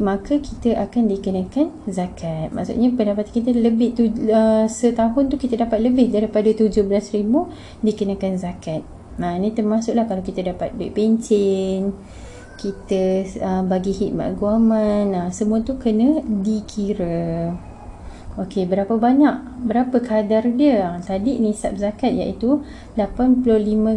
maka 0.00 0.40
kita 0.40 0.80
akan 0.80 1.12
dikenakan 1.12 1.66
zakat. 1.92 2.48
Maksudnya 2.56 2.88
pendapatan 2.96 3.32
kita 3.32 3.52
lebih 3.52 3.92
tu 3.92 4.08
uh, 4.32 4.64
setahun 4.64 5.28
tu 5.28 5.36
kita 5.36 5.60
dapat 5.60 5.84
lebih 5.84 6.08
daripada 6.08 6.48
17,000 6.48 7.20
dikenakan 7.84 8.32
zakat. 8.40 8.80
Nah, 9.20 9.36
ini 9.36 9.52
termasuklah 9.52 10.08
kalau 10.08 10.24
kita 10.24 10.40
dapat 10.40 10.72
duit 10.72 10.96
pencen, 10.96 11.92
kita 12.56 13.28
uh, 13.44 13.62
bagi 13.68 13.92
khidmat 13.92 14.40
guaman, 14.40 15.12
nah 15.12 15.26
semua 15.28 15.60
tu 15.60 15.76
kena 15.76 16.24
dikira. 16.24 17.52
Okey, 18.38 18.68
berapa 18.70 18.94
banyak? 18.94 19.66
Berapa 19.66 19.98
kadar 19.98 20.46
dia? 20.54 21.02
Tadi 21.02 21.42
nisab 21.42 21.74
zakat 21.80 22.14
iaitu 22.14 22.62
85 22.94 23.42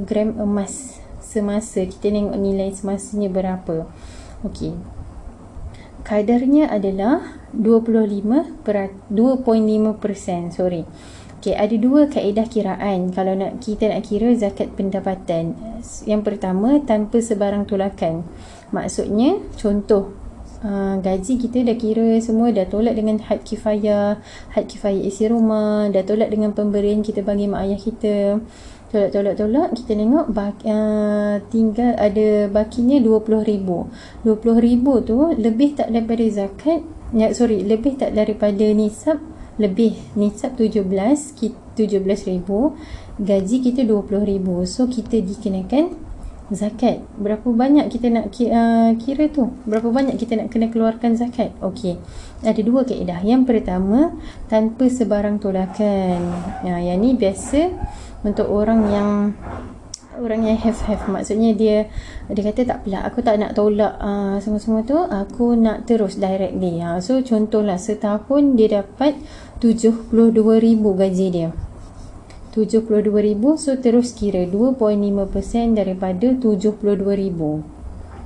gram 0.10 0.34
emas 0.42 0.98
semasa. 1.22 1.86
Kita 1.86 2.10
tengok 2.10 2.38
nilai 2.42 2.74
semasanya 2.74 3.30
berapa. 3.30 3.86
Okey, 4.42 4.74
kadarnya 6.02 6.68
adalah 6.68 7.38
25 7.54 8.66
per 8.66 8.90
2.5% 9.14 10.50
sorry 10.50 10.84
Okay, 11.44 11.60
ada 11.60 11.76
dua 11.76 12.08
kaedah 12.08 12.48
kiraan 12.48 13.12
kalau 13.12 13.36
nak 13.36 13.60
kita 13.60 13.92
nak 13.92 14.08
kira 14.08 14.32
zakat 14.32 14.80
pendapatan. 14.80 15.60
Yang 16.08 16.22
pertama 16.24 16.80
tanpa 16.80 17.20
sebarang 17.20 17.68
tolakan. 17.68 18.24
Maksudnya 18.72 19.44
contoh 19.60 20.16
uh, 20.64 20.96
gaji 21.04 21.38
kita 21.38 21.62
dah 21.68 21.78
kira 21.78 22.18
semua 22.24 22.50
dah 22.50 22.66
tolak 22.66 22.96
dengan 22.96 23.20
had 23.22 23.44
kifayah, 23.44 24.18
had 24.56 24.66
kifayah 24.66 25.04
isi 25.04 25.28
rumah, 25.30 25.92
dah 25.92 26.02
tolak 26.08 26.32
dengan 26.32 26.56
pemberian 26.56 27.04
kita 27.04 27.22
bagi 27.22 27.52
mak 27.52 27.68
ayah 27.68 27.80
kita. 27.80 28.16
Tolak 28.94 29.10
tolak 29.10 29.36
tolak 29.42 29.70
kita 29.74 29.92
tengok 29.98 30.26
bak, 30.30 30.58
uh, 30.70 31.42
tinggal 31.50 31.98
ada 31.98 32.46
bakinya 32.46 33.02
20000 33.02 34.22
20000 34.22 35.10
tu 35.10 35.18
lebih 35.34 35.74
tak 35.74 35.90
daripada 35.90 36.22
zakat 36.30 36.86
ya 37.14 37.30
sorry 37.34 37.62
lebih 37.62 37.98
tak 37.98 38.14
daripada 38.18 38.66
nisab 38.74 39.22
lebih 39.62 39.98
nisab 40.18 40.58
17 40.58 40.86
17000 41.78 43.22
gaji 43.22 43.58
kita 43.62 43.82
20000 43.86 44.66
so 44.66 44.90
kita 44.90 45.22
dikenakan 45.22 46.03
zakat. 46.54 47.04
Berapa 47.18 47.46
banyak 47.50 47.90
kita 47.90 48.08
nak 48.10 48.32
kira, 48.34 48.54
uh, 48.54 48.90
kira 48.98 49.30
tu? 49.30 49.52
Berapa 49.66 49.90
banyak 49.90 50.16
kita 50.18 50.40
nak 50.40 50.48
kena 50.54 50.70
keluarkan 50.70 51.18
zakat? 51.18 51.54
Okey. 51.60 52.00
Ada 52.46 52.62
dua 52.62 52.86
kaedah. 52.88 53.22
Yang 53.22 53.50
pertama 53.50 54.16
tanpa 54.48 54.88
sebarang 54.88 55.42
tolakan. 55.42 56.20
Ya 56.64 56.80
yang 56.80 57.02
ni 57.02 57.18
biasa 57.18 57.74
untuk 58.24 58.48
orang 58.48 58.88
yang 58.88 59.10
orang 60.14 60.46
yang 60.46 60.62
have 60.62 60.78
have 60.86 61.10
maksudnya 61.10 61.58
dia 61.58 61.90
dia 62.30 62.44
kata 62.46 62.70
tak 62.70 62.86
pula 62.86 63.02
aku 63.02 63.26
tak 63.26 63.42
nak 63.42 63.58
tolak 63.58 63.98
uh, 63.98 64.38
semua-semua 64.38 64.86
tu. 64.86 64.96
Aku 64.96 65.58
nak 65.58 65.90
terus 65.90 66.22
directly. 66.22 66.80
Uh. 66.80 67.02
so 67.02 67.20
contohlah 67.26 67.82
setahun 67.82 68.54
dia 68.54 68.82
dapat 68.82 69.18
72,000 69.60 70.14
gaji 70.78 71.28
dia 71.34 71.50
72,000 72.54 73.58
so 73.58 73.74
terus 73.82 74.14
kira 74.14 74.46
2.5% 74.46 74.78
daripada 75.74 76.28
72,000 76.38 77.84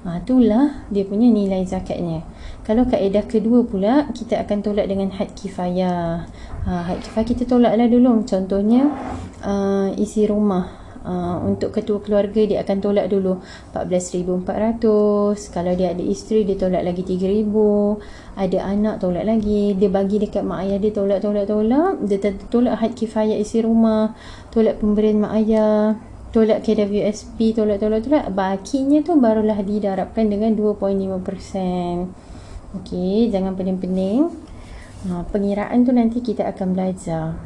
Ha, 0.08 0.24
itulah 0.24 0.88
dia 0.88 1.04
punya 1.04 1.28
nilai 1.28 1.68
zakatnya. 1.68 2.24
Kalau 2.64 2.88
kaedah 2.88 3.28
kedua 3.28 3.68
pula, 3.68 4.08
kita 4.16 4.40
akan 4.40 4.64
tolak 4.64 4.88
dengan 4.88 5.12
had 5.12 5.36
kifayah. 5.36 6.24
Ha, 6.64 6.72
had 6.88 7.04
kifayah 7.04 7.28
kita 7.28 7.44
tolaklah 7.44 7.92
dulu. 7.92 8.24
Contohnya, 8.24 8.88
uh, 9.44 9.92
isi 10.00 10.24
rumah. 10.24 10.87
Uh, 11.08 11.40
untuk 11.48 11.72
ketua 11.72 12.04
keluarga 12.04 12.44
dia 12.44 12.60
akan 12.68 12.84
tolak 12.84 13.08
dulu 13.08 13.40
14,400 13.72 15.56
kalau 15.56 15.72
dia 15.72 15.96
ada 15.96 16.04
isteri 16.04 16.44
dia 16.44 16.60
tolak 16.60 16.84
lagi 16.84 17.00
3,000 17.00 17.48
ada 18.36 18.60
anak 18.68 19.00
tolak 19.00 19.24
lagi. 19.24 19.72
Dia 19.80 19.88
bagi 19.88 20.20
dekat 20.20 20.44
mak 20.44 20.68
ayah 20.68 20.78
dia 20.84 20.92
tolak 20.92 21.24
tolak 21.24 21.48
tolak. 21.48 21.96
Dia 22.04 22.20
tolak 22.52 22.76
had 22.84 22.92
kifayah 22.94 23.40
isi 23.40 23.64
rumah. 23.64 24.20
Tolak 24.52 24.84
pemberian 24.84 25.24
mak 25.24 25.34
ayah. 25.40 25.96
Tolak 26.36 26.68
KWSP 26.68 27.56
tolak 27.56 27.80
tolak 27.80 28.04
tolak. 28.04 28.28
Bakinya 28.36 29.00
tu 29.00 29.16
barulah 29.16 29.58
didarabkan 29.64 30.28
dengan 30.28 30.54
2.5% 30.60 32.12
Okey, 32.78 33.32
jangan 33.32 33.56
pening-pening. 33.56 34.28
Ha, 35.08 35.24
pengiraan 35.32 35.88
tu 35.88 35.96
nanti 35.96 36.20
kita 36.20 36.44
akan 36.52 36.76
belajar 36.76 37.40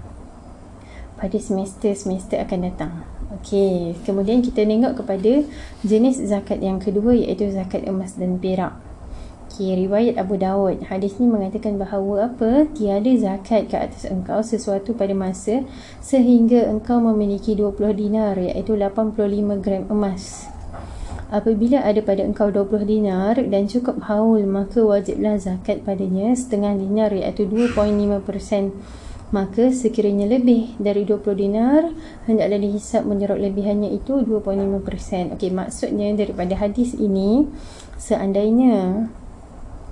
pada 1.22 1.38
semester-semester 1.38 2.42
akan 2.42 2.60
datang 2.66 3.11
Okey, 3.32 3.96
kemudian 4.04 4.44
kita 4.44 4.68
tengok 4.68 5.00
kepada 5.00 5.48
jenis 5.88 6.20
zakat 6.20 6.60
yang 6.60 6.84
kedua 6.84 7.16
iaitu 7.16 7.48
zakat 7.48 7.88
emas 7.88 8.20
dan 8.20 8.36
perak 8.44 8.76
Okay, 9.52 9.76
riwayat 9.76 10.16
Abu 10.16 10.40
Dawud. 10.40 10.88
Hadis 10.88 11.20
ni 11.20 11.28
mengatakan 11.28 11.76
bahawa 11.76 12.32
apa? 12.32 12.72
Tiada 12.72 13.12
zakat 13.20 13.68
ke 13.68 13.76
atas 13.76 14.08
engkau 14.08 14.40
sesuatu 14.40 14.96
pada 14.96 15.12
masa 15.12 15.68
sehingga 16.00 16.72
engkau 16.72 17.04
memiliki 17.04 17.52
20 17.60 17.76
dinar 17.94 18.40
iaitu 18.40 18.80
85 18.80 19.60
gram 19.60 19.84
emas. 19.92 20.48
Apabila 21.28 21.84
ada 21.84 22.00
pada 22.00 22.24
engkau 22.24 22.48
20 22.48 22.88
dinar 22.88 23.36
dan 23.44 23.68
cukup 23.68 24.00
haul 24.08 24.40
maka 24.48 24.88
wajiblah 24.88 25.36
zakat 25.36 25.84
padanya 25.84 26.32
setengah 26.32 26.72
dinar 26.80 27.12
iaitu 27.12 27.44
2.5%. 27.44 28.72
Maka 29.32 29.72
sekiranya 29.72 30.28
lebih 30.28 30.76
dari 30.76 31.08
20 31.08 31.24
dinar 31.40 31.88
hendaklah 32.28 32.60
dihisap 32.60 33.08
menyerap 33.08 33.40
lebihannya 33.40 33.96
itu 33.96 34.20
2.5%. 34.28 35.40
Okey, 35.40 35.52
maksudnya 35.56 36.12
daripada 36.20 36.60
hadis 36.60 36.92
ini 37.00 37.48
seandainya 37.96 39.08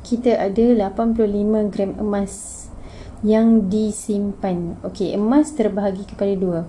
kita 0.03 0.35
ada 0.35 0.91
85 0.91 1.71
gram 1.71 1.91
emas 2.03 2.67
yang 3.23 3.71
disimpan. 3.71 4.75
Okey, 4.83 5.15
emas 5.15 5.55
terbahagi 5.55 6.03
kepada 6.03 6.35
dua. 6.35 6.59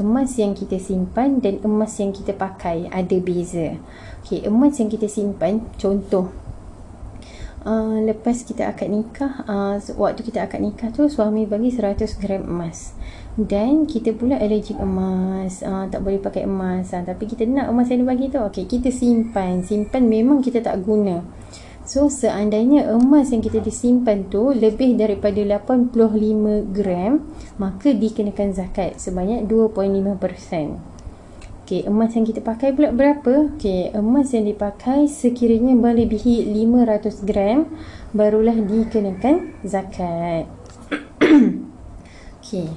Emas 0.00 0.36
yang 0.40 0.52
kita 0.56 0.80
simpan 0.80 1.40
dan 1.40 1.60
emas 1.64 1.96
yang 2.00 2.16
kita 2.16 2.32
pakai 2.32 2.88
ada 2.88 3.16
beza. 3.20 3.76
Okey, 4.24 4.44
emas 4.48 4.80
yang 4.80 4.88
kita 4.88 5.04
simpan, 5.04 5.68
contoh 5.76 6.45
uh, 7.66 7.98
lepas 8.06 8.46
kita 8.46 8.70
akad 8.70 8.88
nikah, 8.88 9.42
uh, 9.50 9.76
waktu 9.98 10.22
kita 10.22 10.46
akad 10.46 10.62
nikah 10.62 10.94
tu 10.94 11.10
suami 11.10 11.44
bagi 11.44 11.74
100 11.74 12.22
gram 12.22 12.46
emas. 12.46 12.94
Dan 13.36 13.84
kita 13.84 14.16
pula 14.16 14.40
allergic 14.40 14.78
emas, 14.78 15.60
uh, 15.60 15.90
tak 15.90 16.00
boleh 16.00 16.22
pakai 16.22 16.46
emas. 16.46 16.94
Uh, 16.94 17.02
tapi 17.02 17.26
kita 17.26 17.44
nak 17.44 17.68
emas 17.68 17.90
yang 17.90 18.06
dia 18.06 18.08
bagi 18.08 18.26
tu. 18.30 18.38
Okey, 18.40 18.64
kita 18.70 18.88
simpan. 18.94 19.66
Simpan 19.66 20.06
memang 20.06 20.40
kita 20.40 20.62
tak 20.62 20.80
guna. 20.86 21.20
So 21.86 22.10
seandainya 22.10 22.90
emas 22.90 23.30
yang 23.30 23.46
kita 23.46 23.62
disimpan 23.62 24.26
tu 24.26 24.50
lebih 24.50 24.98
daripada 24.98 25.38
85 25.38 26.74
gram 26.74 27.22
maka 27.62 27.94
dikenakan 27.94 28.50
zakat 28.58 28.98
sebanyak 28.98 29.46
2.5%. 29.46 30.95
Okey, 31.66 31.82
emas 31.82 32.14
yang 32.14 32.22
kita 32.22 32.46
pakai 32.46 32.78
pula 32.78 32.94
berapa? 32.94 33.58
Okey, 33.58 33.90
emas 33.90 34.30
yang 34.30 34.46
dipakai 34.46 35.10
sekiranya 35.10 35.74
melebihi 35.74 36.54
500 36.54 37.26
gram 37.26 37.66
barulah 38.14 38.54
dikenakan 38.54 39.66
zakat. 39.66 40.46
Okey. 42.38 42.70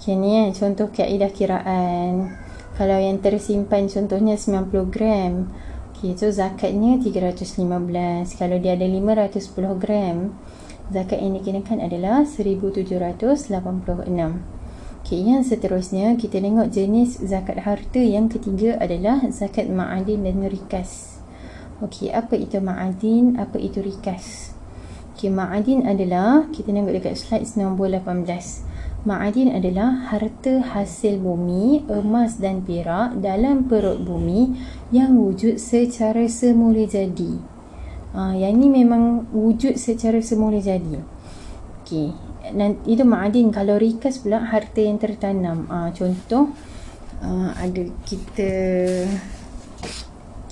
Okey 0.00 0.16
ni 0.16 0.48
eh, 0.48 0.56
contoh 0.56 0.88
kaedah 0.88 1.28
kiraan. 1.28 2.32
Kalau 2.80 2.96
yang 2.96 3.20
tersimpan 3.20 3.92
contohnya 3.92 4.40
90 4.40 4.72
gram, 4.88 5.52
Okay, 5.92 6.16
so 6.16 6.32
zakatnya 6.32 6.96
315. 7.04 8.32
Kalau 8.40 8.56
dia 8.56 8.80
ada 8.80 8.88
510 8.88 9.76
gram, 9.76 10.40
zakat 10.88 11.20
yang 11.20 11.36
dikenakan 11.36 11.84
adalah 11.84 12.24
1786. 12.24 14.56
Okay, 15.06 15.22
yang 15.22 15.46
seterusnya 15.46 16.18
kita 16.18 16.42
tengok 16.42 16.66
jenis 16.66 17.22
zakat 17.22 17.62
harta 17.62 18.02
yang 18.02 18.26
ketiga 18.26 18.74
adalah 18.82 19.22
zakat 19.30 19.70
ma'adin 19.70 20.26
dan 20.26 20.42
rikas. 20.50 21.22
Okey, 21.78 22.10
apa 22.10 22.34
itu 22.34 22.58
ma'adin, 22.58 23.38
apa 23.38 23.54
itu 23.54 23.78
rikas? 23.86 24.50
Okey, 25.14 25.30
ma'adin 25.30 25.86
adalah 25.86 26.50
kita 26.50 26.74
tengok 26.74 26.90
dekat 26.90 27.14
slide 27.22 27.46
nombor 27.54 27.86
18. 27.86 28.26
Ma'adin 29.06 29.54
adalah 29.54 30.10
harta 30.10 30.74
hasil 30.74 31.22
bumi, 31.22 31.86
emas 31.86 32.42
dan 32.42 32.66
perak 32.66 33.14
dalam 33.22 33.70
perut 33.70 34.02
bumi 34.02 34.58
yang 34.90 35.14
wujud 35.22 35.62
secara 35.62 36.26
semula 36.26 36.82
jadi. 36.82 37.38
Ha, 38.10 38.34
yang 38.34 38.58
ni 38.58 38.66
memang 38.66 39.30
wujud 39.30 39.78
secara 39.78 40.18
semula 40.18 40.58
jadi. 40.58 40.98
Okey, 41.86 42.25
itu 42.86 43.02
ma'adin. 43.02 43.50
Kalau 43.50 43.78
rikas 43.78 44.22
pula 44.22 44.42
harta 44.42 44.80
yang 44.82 44.98
tertanam. 45.00 45.66
Uh, 45.66 45.90
contoh 45.94 46.52
uh, 47.22 47.50
ada 47.58 47.82
kita 48.06 48.52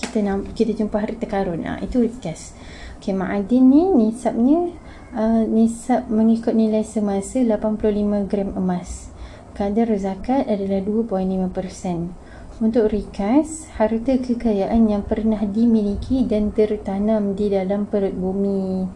kita 0.01 0.19
nam, 0.23 0.47
kita 0.55 0.75
jumpa 0.75 0.97
harta 0.99 1.27
karun. 1.27 1.63
Uh, 1.67 1.79
itu 1.83 2.03
rikas. 2.03 2.55
Okey 2.99 3.13
ma'adin 3.13 3.69
ni 3.69 3.83
nisabnya 3.91 4.73
uh, 5.15 5.43
nisab 5.45 6.11
mengikut 6.11 6.57
nilai 6.57 6.83
semasa 6.83 7.43
85 7.43 8.31
gram 8.31 8.51
emas. 8.57 9.15
Kadar 9.55 9.87
zakat 9.95 10.51
adalah 10.51 10.83
2.5% 10.83 12.25
untuk 12.63 12.87
rikas, 12.87 13.67
harta 13.75 14.15
kekayaan 14.15 14.87
yang 14.87 15.03
pernah 15.03 15.43
dimiliki 15.43 16.23
dan 16.23 16.55
tertanam 16.55 17.35
di 17.35 17.51
dalam 17.51 17.83
perut 17.83 18.15
bumi. 18.15 18.87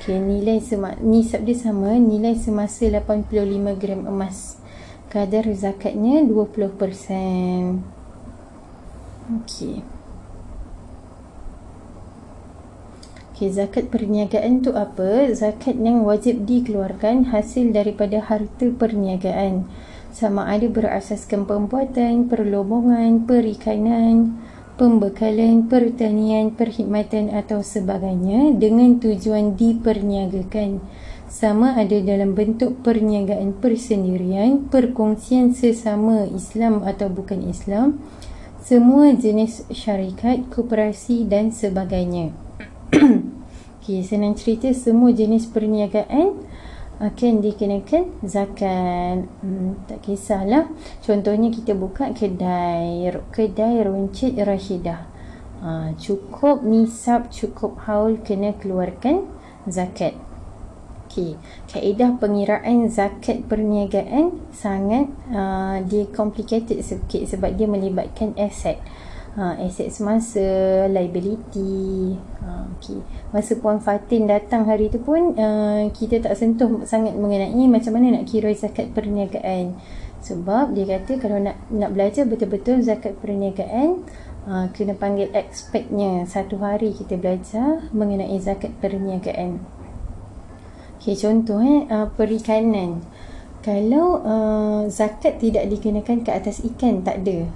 Okay, 0.00 0.16
nilai 0.16 0.64
sema 0.64 0.96
nisab 0.96 1.44
dia 1.44 1.52
sama, 1.52 1.92
nilai 2.00 2.32
semasa 2.32 2.88
85 2.88 3.76
gram 3.76 4.08
emas. 4.08 4.56
Kadar 5.12 5.44
zakatnya 5.52 6.24
20%. 6.24 7.84
Okey. 9.28 9.84
Okey, 13.28 13.48
zakat 13.52 13.92
perniagaan 13.92 14.64
tu 14.64 14.72
apa? 14.72 15.28
Zakat 15.36 15.76
yang 15.76 16.08
wajib 16.08 16.48
dikeluarkan 16.48 17.28
hasil 17.28 17.68
daripada 17.68 18.24
harta 18.24 18.72
perniagaan. 18.72 19.68
Sama 20.16 20.48
ada 20.48 20.64
berasaskan 20.64 21.44
pembuatan, 21.44 22.24
perlobongan, 22.24 23.28
perikanan, 23.28 24.40
pembekalan, 24.76 25.66
pertanian, 25.66 26.54
perkhidmatan 26.54 27.32
atau 27.32 27.64
sebagainya 27.64 28.54
dengan 28.58 29.00
tujuan 29.00 29.56
diperniagakan 29.56 30.82
sama 31.30 31.78
ada 31.78 31.94
dalam 32.02 32.34
bentuk 32.34 32.82
perniagaan 32.82 33.54
persendirian, 33.62 34.66
perkongsian 34.66 35.54
sesama 35.54 36.26
Islam 36.26 36.82
atau 36.82 37.06
bukan 37.06 37.46
Islam, 37.46 38.02
semua 38.58 39.14
jenis 39.14 39.62
syarikat, 39.70 40.50
koperasi 40.50 41.30
dan 41.30 41.54
sebagainya. 41.54 42.34
okay, 43.78 44.02
senang 44.02 44.34
cerita 44.34 44.74
semua 44.74 45.14
jenis 45.14 45.46
perniagaan 45.46 46.49
akan 47.00 47.40
dikenakan 47.40 48.20
zakat. 48.22 49.24
Hmm, 49.40 49.80
tak 49.88 50.04
kisahlah. 50.04 50.68
Contohnya 51.00 51.48
kita 51.48 51.72
buka 51.72 52.12
kedai 52.12 53.08
kedai 53.32 53.80
runcit 53.80 54.36
rashidah 54.36 55.10
ha, 55.60 55.92
cukup 55.96 56.64
nisab 56.64 57.28
cukup 57.28 57.76
haul 57.86 58.18
kena 58.20 58.56
keluarkan 58.56 59.28
zakat. 59.68 60.16
Okay. 61.10 61.34
Kaedah 61.74 62.22
pengiraan 62.22 62.86
zakat 62.86 63.42
perniagaan 63.50 64.46
sangat 64.54 65.10
uh, 65.34 65.82
dia 65.82 66.06
complicated 66.06 66.78
sikit 66.86 67.26
sebab 67.26 67.58
dia 67.58 67.66
melibatkan 67.66 68.30
aset 68.38 68.78
ha, 69.36 69.54
aset 69.60 69.92
semasa, 69.92 70.86
liability. 70.90 72.16
Ha, 72.42 72.66
okay. 72.74 72.98
Masa 73.30 73.58
Puan 73.58 73.78
Fatin 73.78 74.26
datang 74.26 74.66
hari 74.66 74.90
tu 74.90 74.98
pun 74.98 75.36
uh, 75.38 75.86
kita 75.94 76.18
tak 76.24 76.34
sentuh 76.34 76.82
sangat 76.88 77.14
mengenai 77.14 77.66
macam 77.70 77.94
mana 77.94 78.18
nak 78.18 78.26
kira 78.26 78.50
zakat 78.56 78.90
perniagaan. 78.90 79.78
Sebab 80.20 80.76
dia 80.76 80.84
kata 80.84 81.16
kalau 81.16 81.40
nak 81.40 81.56
nak 81.72 81.96
belajar 81.96 82.28
betul-betul 82.28 82.84
zakat 82.84 83.16
perniagaan 83.24 84.04
uh, 84.44 84.68
kena 84.72 84.92
panggil 84.92 85.32
expertnya 85.32 86.28
satu 86.28 86.60
hari 86.60 86.92
kita 86.92 87.16
belajar 87.16 87.88
mengenai 87.94 88.36
zakat 88.36 88.72
perniagaan. 88.84 89.60
Okay, 91.00 91.16
contoh 91.16 91.64
eh, 91.64 91.88
uh, 91.88 92.12
perikanan. 92.12 93.00
Kalau 93.64 94.20
uh, 94.20 94.84
zakat 94.92 95.40
tidak 95.40 95.68
dikenakan 95.68 96.24
ke 96.24 96.32
atas 96.32 96.60
ikan, 96.64 97.00
tak 97.00 97.24
ada. 97.24 97.48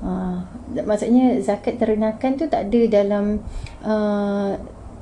Uh, 0.00 0.40
maksudnya 0.72 1.36
zakat 1.44 1.76
ternakan 1.76 2.40
tu 2.40 2.48
tak 2.48 2.72
ada 2.72 2.80
dalam 2.88 3.36
uh, 3.84 4.56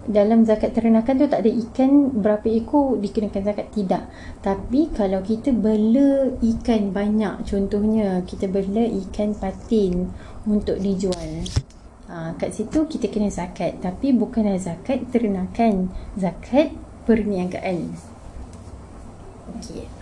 dalam 0.08 0.42
zakat 0.42 0.74
ternakan 0.74 1.20
tu 1.20 1.26
tak 1.30 1.46
ada 1.46 1.50
ikan 1.52 2.10
berapa 2.18 2.48
ekor 2.48 2.98
dikenakan 2.98 3.46
zakat 3.46 3.68
tidak. 3.70 4.10
Tapi 4.42 4.90
kalau 4.90 5.22
kita 5.22 5.54
bela 5.54 6.34
ikan 6.42 6.90
banyak 6.90 7.46
contohnya 7.46 8.26
kita 8.26 8.50
bela 8.50 8.82
ikan 9.06 9.38
patin 9.38 10.10
untuk 10.48 10.82
dijual 10.82 11.46
uh, 12.10 12.34
kat 12.34 12.50
situ 12.50 12.88
kita 12.90 13.06
kena 13.06 13.30
zakat. 13.30 13.78
Tapi 13.78 14.10
bukanlah 14.10 14.58
zakat 14.58 15.06
ternakan 15.14 15.94
zakat 16.18 16.74
perniagaan. 17.06 17.94
Okey 19.54 19.97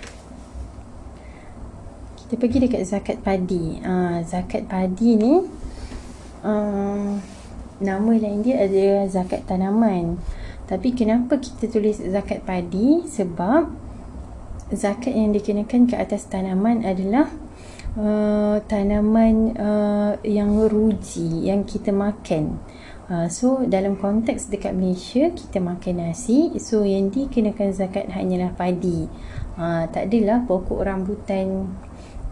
kita 2.27 2.43
pergi 2.43 2.59
dekat 2.59 2.83
zakat 2.83 3.23
padi. 3.23 3.79
Uh, 3.87 4.19
zakat 4.27 4.67
padi 4.67 5.15
ni 5.15 5.47
uh, 6.43 7.15
nama 7.79 8.11
lain 8.19 8.43
dia 8.43 8.67
adalah 8.67 9.07
zakat 9.07 9.47
tanaman. 9.47 10.19
Tapi 10.67 10.91
kenapa 10.91 11.39
kita 11.39 11.71
tulis 11.71 12.03
zakat 12.03 12.43
padi? 12.43 13.07
Sebab 13.07 13.71
zakat 14.75 15.15
yang 15.15 15.31
dikenakan 15.31 15.87
ke 15.87 15.95
atas 15.95 16.27
tanaman 16.27 16.83
adalah 16.83 17.31
uh, 17.95 18.59
tanaman 18.67 19.55
uh, 19.55 20.19
yang 20.27 20.67
ruji 20.67 21.47
yang 21.47 21.63
kita 21.63 21.95
makan. 21.95 22.59
Uh, 23.07 23.31
so 23.31 23.63
dalam 23.71 23.95
konteks 23.95 24.51
dekat 24.51 24.75
Malaysia 24.75 25.31
kita 25.31 25.63
makan 25.63 26.11
nasi 26.11 26.59
so 26.59 26.83
yang 26.83 27.07
dikenakan 27.07 27.71
zakat 27.71 28.11
hanyalah 28.11 28.51
padi 28.59 29.07
uh, 29.55 29.87
tak 29.95 30.11
adalah 30.11 30.43
pokok 30.43 30.83
rambutan 30.83 31.71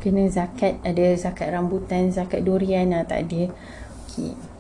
kena 0.05 0.29
zakat 0.29 0.77
ada 0.85 1.17
zakat 1.17 1.49
rambutan 1.49 2.13
zakat 2.13 2.45
durian 2.45 2.93
lah 2.93 3.09
tak 3.09 3.25
ada. 3.33 3.49
Okey 4.05 4.55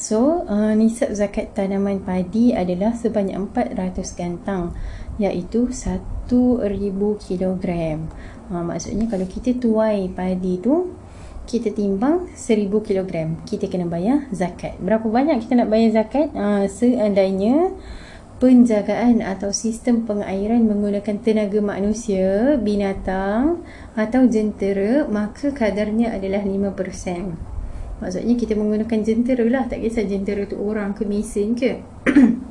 so 0.00 0.48
uh, 0.48 0.72
nisab 0.72 1.12
zakat 1.12 1.52
tanaman 1.52 2.00
padi 2.00 2.56
adalah 2.56 2.96
sebanyak 2.96 3.36
400 3.52 4.00
gantang 4.16 4.72
iaitu 5.20 5.68
1000 5.68 6.32
kilogram. 7.20 8.08
Uh, 8.48 8.64
maksudnya 8.64 9.04
kalau 9.12 9.28
kita 9.28 9.60
tuai 9.60 10.08
padi 10.08 10.56
tu 10.56 10.96
kita 11.44 11.76
timbang 11.76 12.32
1000 12.32 12.72
kilogram 12.80 13.44
kita 13.44 13.68
kena 13.68 13.84
bayar 13.84 14.24
zakat. 14.32 14.80
Berapa 14.80 15.04
banyak 15.04 15.44
kita 15.44 15.60
nak 15.60 15.68
bayar 15.68 15.92
zakat? 15.92 16.32
Uh, 16.32 16.64
seandainya 16.64 17.76
penjagaan 18.40 19.20
atau 19.20 19.52
sistem 19.52 20.08
pengairan 20.08 20.64
menggunakan 20.64 21.20
tenaga 21.20 21.60
manusia, 21.60 22.56
binatang 22.56 23.60
atau 23.92 24.24
jentera, 24.24 25.04
maka 25.04 25.52
kadarnya 25.52 26.16
adalah 26.16 26.40
5%. 26.40 27.36
Maksudnya 28.00 28.34
kita 28.40 28.56
menggunakan 28.56 29.00
jentera 29.04 29.44
lah, 29.44 29.68
tak 29.68 29.84
kisah 29.84 30.08
jentera 30.08 30.48
tu 30.48 30.56
orang 30.56 30.96
ke 30.96 31.04
mesin 31.04 31.52
ke. 31.52 31.84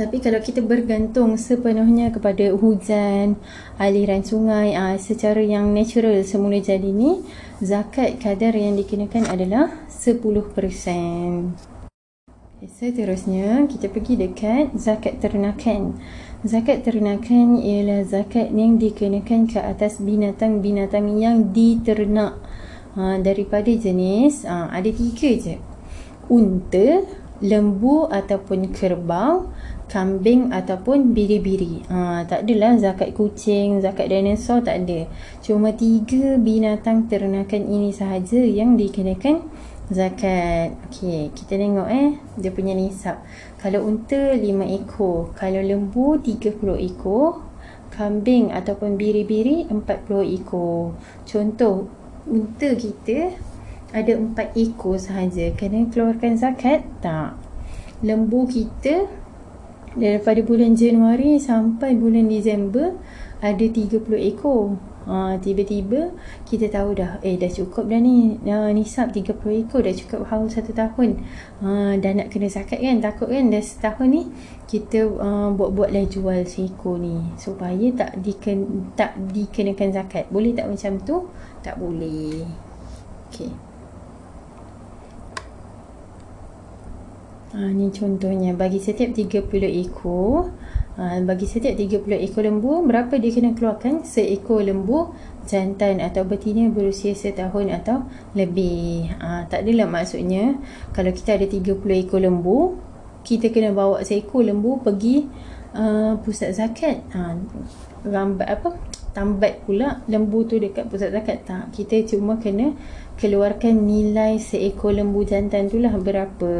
Tapi 0.00 0.16
kalau 0.24 0.40
kita 0.40 0.64
bergantung 0.64 1.36
sepenuhnya 1.36 2.08
kepada 2.08 2.56
hujan, 2.56 3.36
aliran 3.76 4.24
sungai 4.24 4.72
aa, 4.72 4.96
ah, 4.96 4.96
secara 4.96 5.44
yang 5.44 5.76
natural 5.76 6.24
semula 6.24 6.56
jadi 6.56 6.88
ni, 6.88 7.20
zakat 7.60 8.16
kadar 8.16 8.56
yang 8.56 8.72
dikenakan 8.80 9.28
adalah 9.28 9.68
10%. 9.92 11.69
Seterusnya, 12.60 13.64
kita 13.72 13.88
pergi 13.88 14.20
dekat 14.20 14.76
zakat 14.76 15.16
ternakan. 15.16 15.96
Zakat 16.44 16.84
ternakan 16.84 17.56
ialah 17.56 18.04
zakat 18.04 18.52
yang 18.52 18.76
dikenakan 18.76 19.48
ke 19.48 19.56
atas 19.56 19.96
binatang-binatang 19.96 21.08
yang 21.16 21.56
diternak 21.56 22.36
ha, 23.00 23.16
daripada 23.16 23.72
jenis, 23.72 24.44
ha, 24.44 24.68
ada 24.68 24.92
tiga 24.92 25.40
je. 25.40 25.56
Unta, 26.28 27.00
lembu 27.40 28.04
ataupun 28.12 28.76
kerbau, 28.76 29.48
kambing 29.88 30.52
ataupun 30.52 31.16
biri-biri. 31.16 31.88
Ha, 31.88 32.28
tak 32.28 32.44
adalah 32.44 32.76
zakat 32.76 33.16
kucing, 33.16 33.80
zakat 33.80 34.12
dinosaur, 34.12 34.60
tak 34.60 34.84
ada. 34.84 35.08
Cuma 35.40 35.72
tiga 35.72 36.36
binatang 36.36 37.08
ternakan 37.08 37.64
ini 37.72 37.88
sahaja 37.88 38.44
yang 38.44 38.76
dikenakan 38.76 39.48
zakat. 39.90 40.78
Okey, 40.88 41.34
kita 41.34 41.58
tengok 41.58 41.88
eh 41.90 42.16
dia 42.38 42.50
punya 42.54 42.72
nisab. 42.72 43.20
Kalau 43.58 43.84
unta 43.84 44.38
5 44.38 44.40
ekor, 44.78 45.34
kalau 45.34 45.60
lembu 45.60 46.16
30 46.22 46.78
ekor, 46.78 47.42
kambing 47.90 48.54
ataupun 48.54 48.94
biri-biri 48.94 49.66
40 49.66 49.82
ekor. 50.38 50.94
Contoh 51.26 51.90
unta 52.30 52.70
kita 52.78 53.34
ada 53.90 54.12
4 54.14 54.54
ekor 54.54 54.96
sahaja. 54.96 55.50
Kena 55.58 55.90
keluarkan 55.90 56.38
zakat? 56.38 56.86
Tak. 57.02 57.34
Lembu 58.00 58.46
kita 58.46 59.10
daripada 59.98 60.40
bulan 60.46 60.78
Januari 60.78 61.36
sampai 61.42 61.98
bulan 61.98 62.30
Disember 62.30 62.94
ada 63.42 63.66
30 63.66 63.98
ekor. 64.16 64.78
Ha, 65.10 65.42
tiba-tiba 65.42 66.14
kita 66.46 66.70
tahu 66.70 66.94
dah 66.94 67.18
eh 67.26 67.34
dah 67.34 67.50
cukup 67.50 67.90
dah 67.90 67.98
ni. 67.98 68.38
Uh, 68.46 68.70
nisab 68.70 69.10
30 69.10 69.34
ekor 69.66 69.82
dah 69.82 69.90
cukup 69.90 70.22
haul 70.30 70.46
satu 70.46 70.70
tahun. 70.70 71.18
Uh, 71.58 71.98
dah 71.98 72.14
nak 72.14 72.30
kena 72.30 72.46
zakat 72.46 72.78
kan? 72.78 73.02
Takut 73.02 73.26
kan? 73.26 73.50
Dah 73.50 73.58
setahun 73.58 74.06
ni 74.06 74.22
kita 74.70 75.10
uh, 75.10 75.50
buat-buatlah 75.50 76.06
jual 76.06 76.46
seekor 76.46 77.02
ni 77.02 77.26
supaya 77.34 77.90
tak 77.90 78.22
diken, 78.22 78.86
tak 78.94 79.18
dikenakan 79.34 79.90
zakat. 79.90 80.30
Boleh 80.30 80.54
tak 80.54 80.70
macam 80.70 81.02
tu? 81.02 81.26
Tak 81.66 81.74
boleh. 81.82 82.46
Okey. 83.34 83.50
Ha, 87.50 87.66
ni 87.74 87.90
contohnya. 87.90 88.54
Bagi 88.54 88.78
setiap 88.78 89.10
30 89.10 89.42
ekor 89.74 90.54
Ha, 90.98 91.22
bagi 91.22 91.46
setiap 91.46 91.78
30 91.78 92.18
ekor 92.26 92.42
lembu, 92.42 92.82
berapa 92.82 93.14
dia 93.14 93.30
kena 93.30 93.54
keluarkan? 93.54 94.02
Seekor 94.02 94.66
lembu 94.66 95.14
jantan 95.46 96.02
atau 96.02 96.26
betina 96.26 96.66
berusia 96.66 97.14
setahun 97.14 97.70
atau 97.70 98.02
lebih. 98.34 99.06
Ha, 99.22 99.46
tak 99.46 99.62
adalah 99.62 99.86
maksudnya 99.86 100.58
kalau 100.90 101.14
kita 101.14 101.38
ada 101.38 101.46
30 101.46 101.78
ekor 102.02 102.20
lembu, 102.20 102.74
kita 103.22 103.54
kena 103.54 103.70
bawa 103.70 104.02
seekor 104.02 104.42
lembu 104.42 104.82
pergi 104.82 105.30
uh, 105.78 106.18
pusat 106.26 106.58
zakat. 106.58 107.06
Ha, 107.14 107.38
rambat 108.10 108.48
apa? 108.50 108.74
Tambat 109.14 109.66
pula 109.66 110.02
lembu 110.10 110.42
tu 110.42 110.58
dekat 110.58 110.90
pusat 110.90 111.14
zakat. 111.14 111.46
Tak, 111.46 111.70
kita 111.70 112.02
cuma 112.10 112.42
kena 112.42 112.74
keluarkan 113.14 113.86
nilai 113.86 114.42
seekor 114.42 114.90
lembu 114.90 115.22
jantan 115.22 115.70
tu 115.70 115.78
lah 115.78 115.94
berapa. 115.94 116.50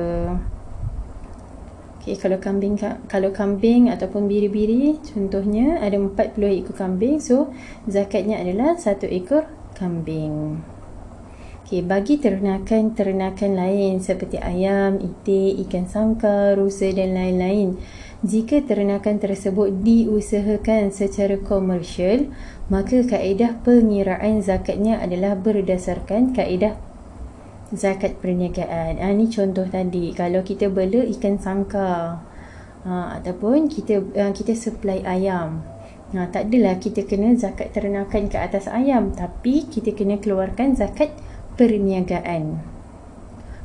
Okay, 2.10 2.26
kalau 2.26 2.42
kambing 2.42 2.74
kalau 3.06 3.30
kambing 3.30 3.86
ataupun 3.86 4.26
biri-biri 4.26 4.98
contohnya 5.14 5.78
ada 5.78 5.94
40 5.94 6.42
ekor 6.58 6.74
kambing 6.74 7.22
so 7.22 7.54
zakatnya 7.86 8.42
adalah 8.42 8.74
satu 8.74 9.06
ekor 9.06 9.46
kambing. 9.78 10.58
Okay, 11.62 11.86
bagi 11.86 12.18
ternakan-ternakan 12.18 13.54
lain 13.54 14.02
seperti 14.02 14.42
ayam, 14.42 14.98
itik, 14.98 15.62
ikan 15.70 15.86
sangkar, 15.86 16.58
rusa 16.58 16.90
dan 16.90 17.14
lain-lain 17.14 17.78
jika 18.26 18.58
ternakan 18.58 19.22
tersebut 19.22 19.70
diusahakan 19.86 20.90
secara 20.90 21.38
komersial 21.38 22.26
maka 22.74 23.06
kaedah 23.06 23.62
pengiraan 23.62 24.42
zakatnya 24.42 24.98
adalah 24.98 25.38
berdasarkan 25.38 26.34
kaedah 26.34 26.74
zakat 27.70 28.18
perniagaan. 28.18 28.98
Ha, 28.98 29.14
ni 29.14 29.30
contoh 29.30 29.66
tadi. 29.66 30.10
Kalau 30.14 30.42
kita 30.42 30.70
bela 30.70 31.06
ikan 31.06 31.38
sangka 31.38 32.18
ha, 32.82 32.92
ataupun 33.18 33.70
kita 33.70 34.02
ha, 34.18 34.34
kita 34.34 34.54
supply 34.58 35.02
ayam. 35.06 35.62
Ha, 36.10 36.26
tak 36.26 36.50
adalah 36.50 36.82
kita 36.82 37.06
kena 37.06 37.38
zakat 37.38 37.70
ternakan 37.70 38.26
ke 38.26 38.38
atas 38.38 38.66
ayam. 38.66 39.14
Tapi 39.14 39.70
kita 39.70 39.94
kena 39.94 40.18
keluarkan 40.18 40.74
zakat 40.74 41.14
perniagaan. 41.54 42.58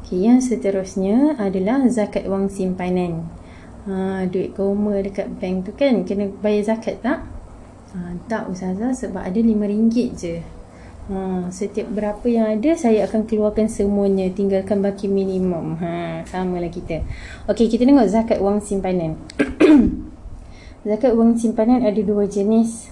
Okay, 0.05 0.21
yang 0.21 0.37
seterusnya 0.37 1.33
adalah 1.41 1.89
zakat 1.89 2.29
wang 2.29 2.45
simpanan. 2.45 3.25
Ha, 3.89 4.25
duit 4.29 4.53
koma 4.53 5.01
dekat 5.01 5.41
bank 5.41 5.69
tu 5.69 5.71
kan 5.73 6.05
kena 6.05 6.29
bayar 6.41 6.77
zakat 6.77 7.01
tak? 7.01 7.25
Ha, 7.97 8.13
tak 8.29 8.49
Ustazah 8.53 8.93
sebab 8.93 9.25
ada 9.25 9.39
RM5 9.41 9.97
je. 10.13 10.54
Ha, 11.05 11.53
setiap 11.53 11.85
berapa 11.93 12.25
yang 12.25 12.49
ada 12.49 12.73
saya 12.73 13.05
akan 13.05 13.29
keluarkan 13.29 13.69
semuanya 13.69 14.25
tinggalkan 14.33 14.81
baki 14.81 15.05
minimum. 15.05 15.77
Ha, 15.77 16.25
samalah 16.25 16.73
kita. 16.73 17.05
Okey, 17.45 17.69
kita 17.69 17.85
tengok 17.85 18.09
zakat 18.09 18.41
wang 18.41 18.57
simpanan. 18.57 19.13
zakat 20.89 21.13
wang 21.13 21.37
simpanan 21.37 21.85
ada 21.85 22.01
dua 22.01 22.25
jenis. 22.25 22.89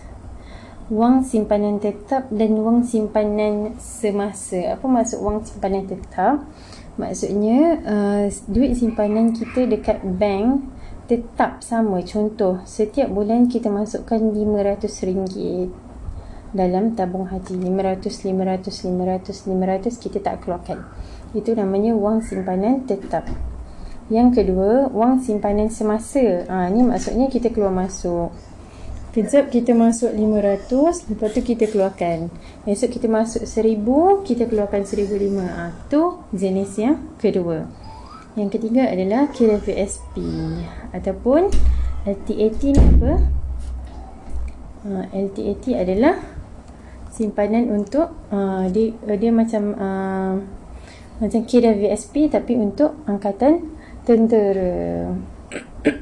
Wang 0.93 1.25
simpanan 1.25 1.81
tetap 1.81 2.29
dan 2.29 2.53
wang 2.61 2.85
simpanan 2.85 3.81
semasa. 3.81 4.77
Apa 4.77 4.85
maksud 4.85 5.17
wang 5.17 5.41
simpanan 5.41 5.89
tetap? 5.89 6.45
Maksudnya 7.01 7.81
uh, 7.81 8.25
duit 8.45 8.77
simpanan 8.77 9.33
kita 9.33 9.65
dekat 9.65 10.05
bank 10.05 10.69
tetap 11.09 11.65
sama. 11.65 12.05
Contoh, 12.05 12.61
setiap 12.69 13.09
bulan 13.09 13.49
kita 13.49 13.73
masukkan 13.73 14.21
RM500 14.21 15.73
dalam 16.53 16.93
tabung 16.93 17.27
haji. 17.27 17.57
500 17.57 18.29
500 18.29 18.87
500 18.87 19.49
500 19.49 19.97
kita 19.97 20.17
tak 20.21 20.45
keluarkan. 20.45 20.85
Itu 21.33 21.57
namanya 21.57 21.97
wang 21.97 22.21
simpanan 22.21 22.85
tetap. 22.85 23.25
Yang 24.07 24.41
kedua 24.41 24.87
wang 24.93 25.19
simpanan 25.19 25.73
semasa. 25.73 26.45
Ha, 26.47 26.69
ni 26.69 26.85
maksudnya 26.85 27.27
kita 27.27 27.49
keluar 27.49 27.73
masuk. 27.73 28.29
Kejap 29.13 29.53
kita 29.53 29.77
masuk 29.77 30.09
500 30.09 31.09
lepas 31.13 31.29
tu 31.33 31.41
kita 31.45 31.69
keluarkan. 31.69 32.33
Esok 32.65 32.97
kita 32.97 33.07
masuk 33.09 33.45
1000 33.45 34.25
kita 34.25 34.49
keluarkan 34.49 34.81
1005 34.85 35.41
ha, 35.41 35.69
tu 35.89 36.21
jenis 36.33 36.71
yang 36.77 36.97
kedua. 37.21 37.69
Yang 38.33 38.57
ketiga 38.57 38.89
adalah 38.89 39.29
VSP 39.29 40.17
ataupun 40.89 41.53
LTAT 42.09 42.61
ni 42.73 42.81
apa? 42.81 43.13
Ha, 44.83 45.13
LTAT 45.13 45.65
adalah 45.77 46.32
simpanan 47.13 47.69
untuk 47.69 48.09
uh, 48.33 48.65
dia 48.73 48.89
uh, 49.05 49.13
dia 49.13 49.29
macam 49.29 49.77
uh, 49.77 50.33
macam 51.21 51.45
VSP 51.77 52.33
tapi 52.33 52.57
untuk 52.57 52.97
angkatan 53.05 53.69
tentera. 54.01 55.13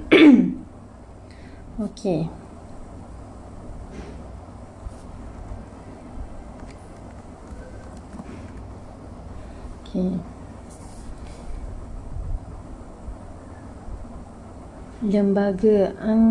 Okey. 1.84 2.32
Okey. 9.84 10.16
Lembaga 15.01 15.91
ang 15.99 16.24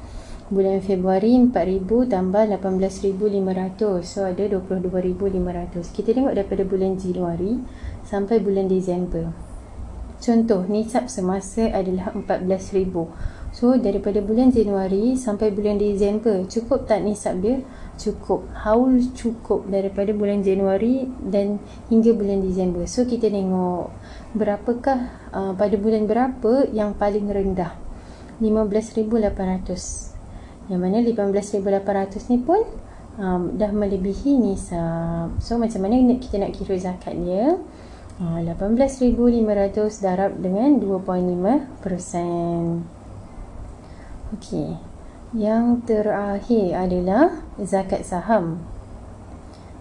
bulan 0.46 0.78
Februari 0.78 1.34
4000 1.50 2.06
tambah 2.06 2.46
18500 2.46 4.06
so 4.06 4.22
ada 4.22 4.46
22500 4.46 5.90
kita 5.90 6.14
tengok 6.14 6.38
daripada 6.38 6.62
bulan 6.62 6.94
Januari 6.94 7.58
sampai 8.06 8.38
bulan 8.38 8.70
Disember. 8.70 9.34
Contoh 10.22 10.62
nisab 10.70 11.10
semasa 11.10 11.66
adalah 11.74 12.14
14000 12.14 13.50
so 13.50 13.74
daripada 13.74 14.22
bulan 14.22 14.54
Januari 14.54 15.18
sampai 15.18 15.50
bulan 15.50 15.82
Disember 15.82 16.46
cukup 16.46 16.86
tak 16.86 17.02
nisab 17.02 17.42
dia? 17.42 17.66
Cukup. 17.98 18.46
Haul 18.62 19.02
cukup 19.18 19.66
daripada 19.66 20.14
bulan 20.14 20.46
Januari 20.46 21.10
dan 21.26 21.58
hingga 21.90 22.14
bulan 22.14 22.38
Disember. 22.44 22.86
So 22.86 23.02
kita 23.02 23.32
tengok 23.32 23.90
berapakah 24.36 25.10
uh, 25.34 25.52
pada 25.58 25.74
bulan 25.74 26.06
berapa 26.06 26.70
yang 26.70 26.94
paling 26.94 27.26
rendah? 27.26 27.74
15800 28.38 30.15
yang 30.66 30.82
mana 30.82 30.98
15,800 31.02 32.30
ni 32.30 32.38
pun 32.42 32.58
um, 33.20 33.54
dah 33.54 33.70
melebihi 33.70 34.38
nisab. 34.38 35.30
So 35.38 35.58
macam 35.58 35.82
mana 35.86 36.18
kita 36.18 36.38
nak 36.42 36.58
kira 36.58 36.78
zakat 36.78 37.14
dia? 37.16 37.58
Uh, 38.16 38.40
18,500 38.40 40.00
darab 40.00 40.32
dengan 40.40 40.80
2.5%. 40.80 42.80
Okey. 44.34 44.76
Yang 45.36 45.84
terakhir 45.84 46.74
adalah 46.74 47.44
zakat 47.60 48.08
saham. 48.08 48.64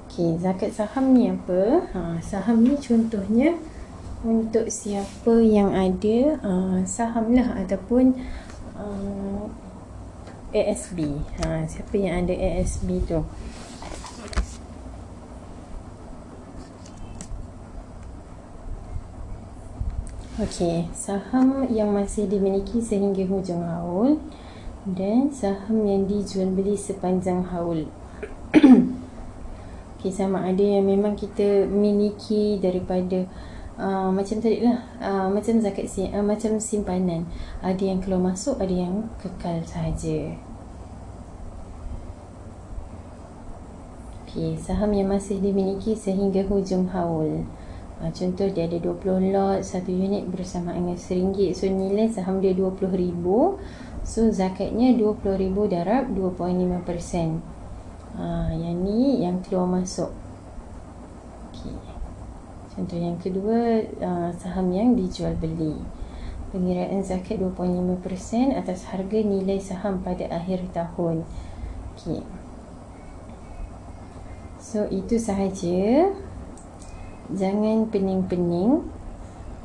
Okey, 0.05 0.37
zakat 0.37 0.75
saham 0.75 1.15
ni 1.15 1.31
apa? 1.31 1.87
Ha, 1.95 2.19
saham 2.19 2.59
ni 2.63 2.75
contohnya 2.75 3.55
untuk 4.25 4.73
siapa 4.73 5.37
yang 5.43 5.71
ada 5.71 6.39
uh, 6.41 6.81
saham 6.83 7.31
lah 7.35 7.55
ataupun 7.61 8.17
uh, 8.73 9.45
ASB. 10.55 11.19
Ha, 11.43 11.67
siapa 11.67 11.99
yang 11.99 12.23
ada 12.23 12.31
ASB 12.31 13.03
tu? 13.03 13.19
Okey, 20.35 20.91
saham 20.91 21.63
yang 21.71 21.95
masih 21.95 22.27
dimiliki 22.27 22.83
sehingga 22.83 23.23
hujung 23.23 23.63
haul 23.63 24.19
dan 24.83 25.31
saham 25.31 25.87
yang 25.87 26.03
dijual 26.11 26.51
beli 26.51 26.75
sepanjang 26.75 27.39
haul. 27.55 27.87
Okey, 29.95 30.11
sama 30.11 30.43
ada 30.43 30.59
yang 30.59 30.91
memang 30.91 31.15
kita 31.15 31.63
miliki 31.71 32.59
daripada 32.59 33.23
uh, 33.79 34.11
macam 34.11 34.43
tadi 34.43 34.59
lah, 34.59 34.83
uh, 34.99 35.27
macam 35.31 35.59
zakat 35.63 35.87
sim, 35.87 36.11
uh, 36.11 36.19
macam 36.19 36.59
simpanan. 36.59 37.23
Ada 37.63 37.95
yang 37.95 37.99
keluar 38.03 38.35
masuk, 38.35 38.59
ada 38.59 38.75
yang 38.75 39.07
kekal 39.23 39.63
sahaja. 39.63 40.35
Okey, 44.35 44.59
saham 44.59 44.91
yang 44.91 45.07
masih 45.07 45.39
dimiliki 45.39 45.95
sehingga 45.95 46.43
hujung 46.43 46.91
haul. 46.91 47.47
Ha, 48.03 48.11
contoh 48.11 48.51
dia 48.51 48.67
ada 48.67 48.75
20 48.75 49.31
lot 49.31 49.63
satu 49.63 49.87
unit 49.87 50.27
bersama 50.27 50.75
dengan 50.75 50.99
RM1 50.99 51.55
so 51.55 51.63
nilai 51.63 52.11
saham 52.11 52.43
dia 52.43 52.51
RM20,000 52.51 53.23
so 54.03 54.27
zakatnya 54.35 54.91
RM20,000 54.99 55.55
darab 55.71 56.11
2.5% 56.11 57.39
ha, 58.19 58.51
yang 58.51 58.83
ni 58.83 59.23
yang 59.23 59.39
keluar 59.39 59.79
masuk 59.79 60.11
okay. 61.55 61.71
contoh 62.75 62.99
yang 62.99 63.15
kedua 63.15 63.87
uh, 64.03 64.27
saham 64.35 64.75
yang 64.75 64.99
dijual 64.99 65.31
beli 65.39 65.79
pengiraan 66.51 66.99
zakat 66.99 67.39
2.5% 67.39 68.59
atas 68.59 68.91
harga 68.91 69.23
nilai 69.23 69.55
saham 69.63 70.03
pada 70.03 70.27
akhir 70.35 70.67
tahun 70.75 71.23
okay. 71.95 72.34
So 74.65 74.89
itu 74.89 75.21
sahaja. 75.21 76.09
Jangan 77.29 77.93
pening-pening. 77.93 78.81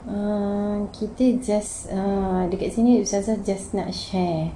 Uh, 0.05 0.85
kita 0.93 1.41
just 1.41 1.89
uh, 1.93 2.49
dekat 2.49 2.73
sini 2.73 3.05
Ustazah 3.05 3.41
just 3.45 3.77
nak 3.77 3.93
share 3.93 4.53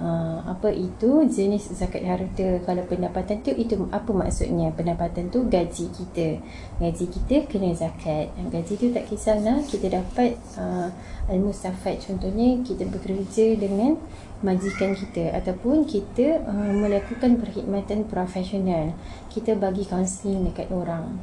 uh, 0.00 0.38
apa 0.46 0.70
itu 0.74 1.26
jenis 1.26 1.70
zakat 1.74 2.02
harta 2.02 2.62
kalau 2.66 2.82
pendapatan 2.86 3.42
tu? 3.42 3.54
Itu 3.54 3.86
apa 3.90 4.10
maksudnya? 4.10 4.74
Pendapatan 4.74 5.30
tu 5.30 5.46
gaji 5.46 5.86
kita. 5.90 6.40
Gaji 6.82 7.04
kita 7.10 7.36
kena 7.46 7.70
zakat. 7.74 8.30
Gaji 8.50 8.74
tu 8.74 8.86
tak 8.90 9.06
kisahlah 9.06 9.62
kita 9.66 10.00
dapat 10.00 10.38
uh, 10.58 10.88
al-mustafad 11.30 12.00
contohnya 12.02 12.60
kita 12.62 12.84
bekerja 12.88 13.56
dengan 13.56 13.96
majikan 14.44 14.92
kita 14.92 15.32
ataupun 15.40 15.88
kita 15.88 16.44
uh, 16.44 16.72
melakukan 16.74 17.40
perkhidmatan 17.40 18.04
profesional. 18.04 18.92
Kita 19.32 19.56
bagi 19.56 19.86
kaunseling 19.88 20.50
dekat 20.50 20.68
orang. 20.68 21.16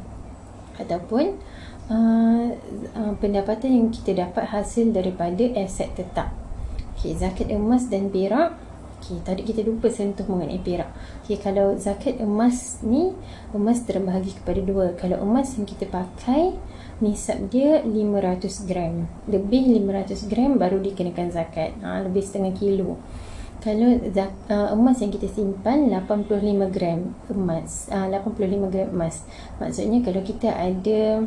Ataupun 0.79 1.37
uh, 1.91 2.47
uh, 2.97 3.13
pendapatan 3.21 3.69
yang 3.75 3.87
kita 3.93 4.25
dapat 4.25 4.49
hasil 4.49 4.89
daripada 4.95 5.43
aset 5.59 5.93
tetap. 5.93 6.33
Okey, 6.97 7.17
zakat 7.17 7.49
emas 7.49 7.89
dan 7.89 8.13
perak. 8.13 8.60
Okey, 9.01 9.17
tadi 9.25 9.41
kita 9.41 9.65
lupa 9.65 9.89
sentuh 9.89 10.29
mengenai 10.29 10.61
perak. 10.61 10.93
Okey, 11.25 11.41
kalau 11.41 11.73
zakat 11.73 12.21
emas 12.21 12.85
ni, 12.85 13.17
emas 13.49 13.81
terbahagi 13.81 14.37
kepada 14.37 14.61
dua. 14.61 14.93
Kalau 14.93 15.17
emas 15.25 15.57
yang 15.57 15.65
kita 15.65 15.89
pakai, 15.89 16.53
nisab 17.01 17.49
dia 17.49 17.81
500 17.81 18.69
gram. 18.69 19.09
Lebih 19.25 19.73
500 19.81 20.29
gram 20.29 20.61
baru 20.61 20.77
dikenakan 20.77 21.33
zakat. 21.33 21.73
Ha, 21.81 22.05
lebih 22.05 22.21
setengah 22.21 22.53
kilo 22.53 23.01
kalau 23.61 23.93
uh, 23.93 24.73
emas 24.73 24.97
yang 25.05 25.13
kita 25.13 25.29
simpan 25.29 25.85
85 25.93 26.73
gram 26.73 27.13
emas 27.29 27.85
uh, 27.93 28.09
85 28.09 28.73
gram 28.73 28.89
emas 28.89 29.21
maksudnya 29.61 30.01
kalau 30.01 30.25
kita 30.25 30.49
ada 30.49 31.21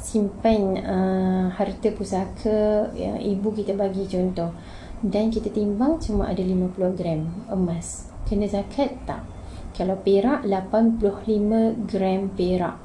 simpan 0.00 0.80
uh, 0.80 1.52
harta 1.52 1.92
pusaka 1.92 2.88
yang 2.96 3.20
ibu 3.20 3.52
kita 3.52 3.76
bagi 3.76 4.08
contoh 4.08 4.56
dan 5.02 5.32
kita 5.32 5.50
timbang 5.50 5.98
cuma 5.98 6.30
ada 6.30 6.44
50 6.44 6.98
gram 6.98 7.26
emas. 7.50 8.12
Kena 8.28 8.46
zakat 8.46 8.94
tak? 9.08 9.26
Kalau 9.74 9.98
perak 9.98 10.46
85 10.46 11.90
gram 11.90 12.30
perak. 12.30 12.78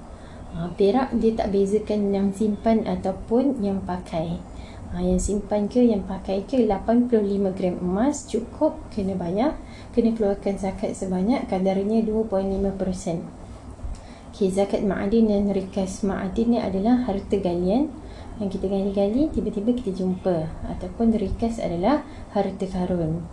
Uh, 0.50 0.70
perak 0.74 1.14
dia 1.14 1.38
tak 1.38 1.54
bezakan 1.54 2.10
yang 2.10 2.28
simpan 2.34 2.82
ataupun 2.88 3.62
yang 3.62 3.86
pakai. 3.86 4.42
Ha, 4.90 5.06
yang 5.06 5.22
simpan 5.22 5.70
ke 5.70 5.86
yang 5.86 6.02
pakai 6.02 6.50
ke 6.50 6.66
85 6.66 7.54
gram 7.54 7.76
emas 7.78 8.26
cukup 8.26 8.82
kena 8.90 9.14
bayar. 9.14 9.54
Kena 9.94 10.18
keluarkan 10.18 10.58
zakat 10.58 10.98
sebanyak 10.98 11.46
kadarnya 11.46 12.02
2.5% 12.02 13.40
okay, 14.40 14.56
zakat 14.56 14.88
ma'adin 14.88 15.28
dan 15.28 15.52
rikas 15.52 16.00
ma'adin 16.08 16.56
ni 16.56 16.60
adalah 16.64 17.04
harta 17.04 17.36
galian 17.44 17.92
yang 18.40 18.50
kita 18.50 18.66
gali-gali 18.72 19.28
tiba-tiba 19.30 19.76
kita 19.76 19.92
jumpa. 20.04 20.48
Ataupun 20.72 21.12
rikas 21.14 21.60
adalah 21.60 22.08
harta 22.32 22.66
karun. 22.66 23.24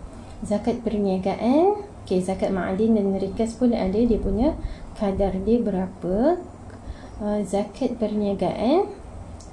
Zakat 0.43 0.83
perniagaan. 0.83 1.87
Okay, 2.07 2.23
zakat 2.23 2.51
ma'adin 2.55 2.95
dan 2.95 3.15
rikas 3.15 3.55
pun 3.55 3.71
ada. 3.71 3.95
Dia 3.95 4.19
punya 4.19 4.55
kadar 4.95 5.35
dia 5.43 5.57
berapa. 5.63 6.37
Uh, 7.17 7.41
zakat 7.47 7.97
perniagaan. 7.97 8.91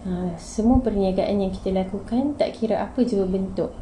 Ha, 0.04 0.36
semua 0.36 0.84
perniagaan 0.84 1.40
yang 1.40 1.48
kita 1.48 1.72
lakukan 1.72 2.36
tak 2.36 2.60
kira 2.60 2.84
apa 2.84 3.00
juga 3.08 3.24
bentuk. 3.24 3.72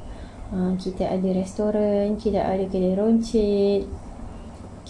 Ha, 0.55 0.79
kita 0.79 1.11
ada 1.11 1.29
restoran 1.35 2.15
kita 2.15 2.47
ada 2.47 2.63
kedai 2.71 2.95
roncit 2.95 3.91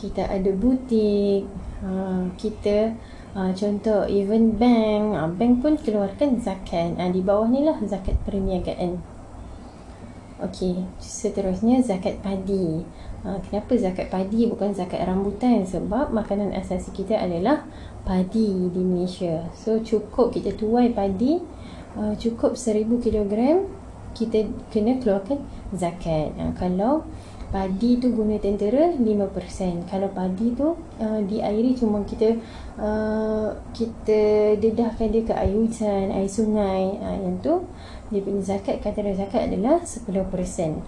kita 0.03 0.27
ada 0.27 0.51
butik. 0.51 1.47
Ha, 1.87 2.27
kita 2.35 2.99
ha, 3.35 3.53
contoh 3.53 4.05
even 4.09 4.57
bank 4.57 5.17
ha, 5.17 5.29
bank 5.29 5.65
pun 5.65 5.75
keluarkan 5.81 6.41
zakat 6.41 6.97
ha, 6.97 7.09
di 7.09 7.21
bawah 7.25 7.49
ni 7.49 7.65
lah 7.65 7.79
zakat 7.85 8.17
perniagaan 8.25 9.01
Okey, 10.43 10.83
seterusnya 10.99 11.79
zakat 11.87 12.19
padi. 12.19 12.83
Ha, 13.23 13.39
kenapa 13.47 13.79
zakat 13.79 14.11
padi 14.11 14.51
bukan 14.51 14.75
zakat 14.75 15.07
rambutan? 15.07 15.63
Sebab 15.63 16.11
makanan 16.11 16.51
asasi 16.51 16.91
kita 16.91 17.15
adalah 17.15 17.63
padi 18.03 18.67
di 18.75 18.83
Malaysia. 18.83 19.47
So 19.55 19.79
cukup 19.79 20.35
kita 20.35 20.59
tuai 20.59 20.91
padi 20.91 21.39
uh, 21.95 22.15
cukup 22.19 22.59
1000 22.59 22.91
kilogram 22.99 23.71
kita 24.13 24.45
kena 24.69 25.01
keluarkan 25.01 25.47
zakat. 25.73 26.35
Uh, 26.37 26.53
kalau 26.59 27.07
padi 27.53 28.01
tu 28.01 28.09
guna 28.17 28.41
tentera 28.41 28.97
5%. 28.97 29.85
Kalau 29.93 30.09
padi 30.11 30.57
tu 30.57 30.73
uh, 30.73 31.21
diairi 31.29 31.77
cuma 31.77 32.01
kita 32.03 32.41
uh, 32.81 33.53
kita 33.77 34.57
dedahkan 34.57 35.13
dia 35.13 35.23
ke 35.23 35.37
air 35.37 35.53
hujan, 35.53 36.09
air 36.17 36.27
sungai, 36.27 36.97
uh, 36.97 37.17
yang 37.21 37.37
tu 37.45 37.61
dia 38.09 38.25
punya 38.25 38.41
zakat 38.41 38.81
kata 38.81 39.05
zakat 39.13 39.53
adalah 39.53 39.85
10%. 39.85 40.81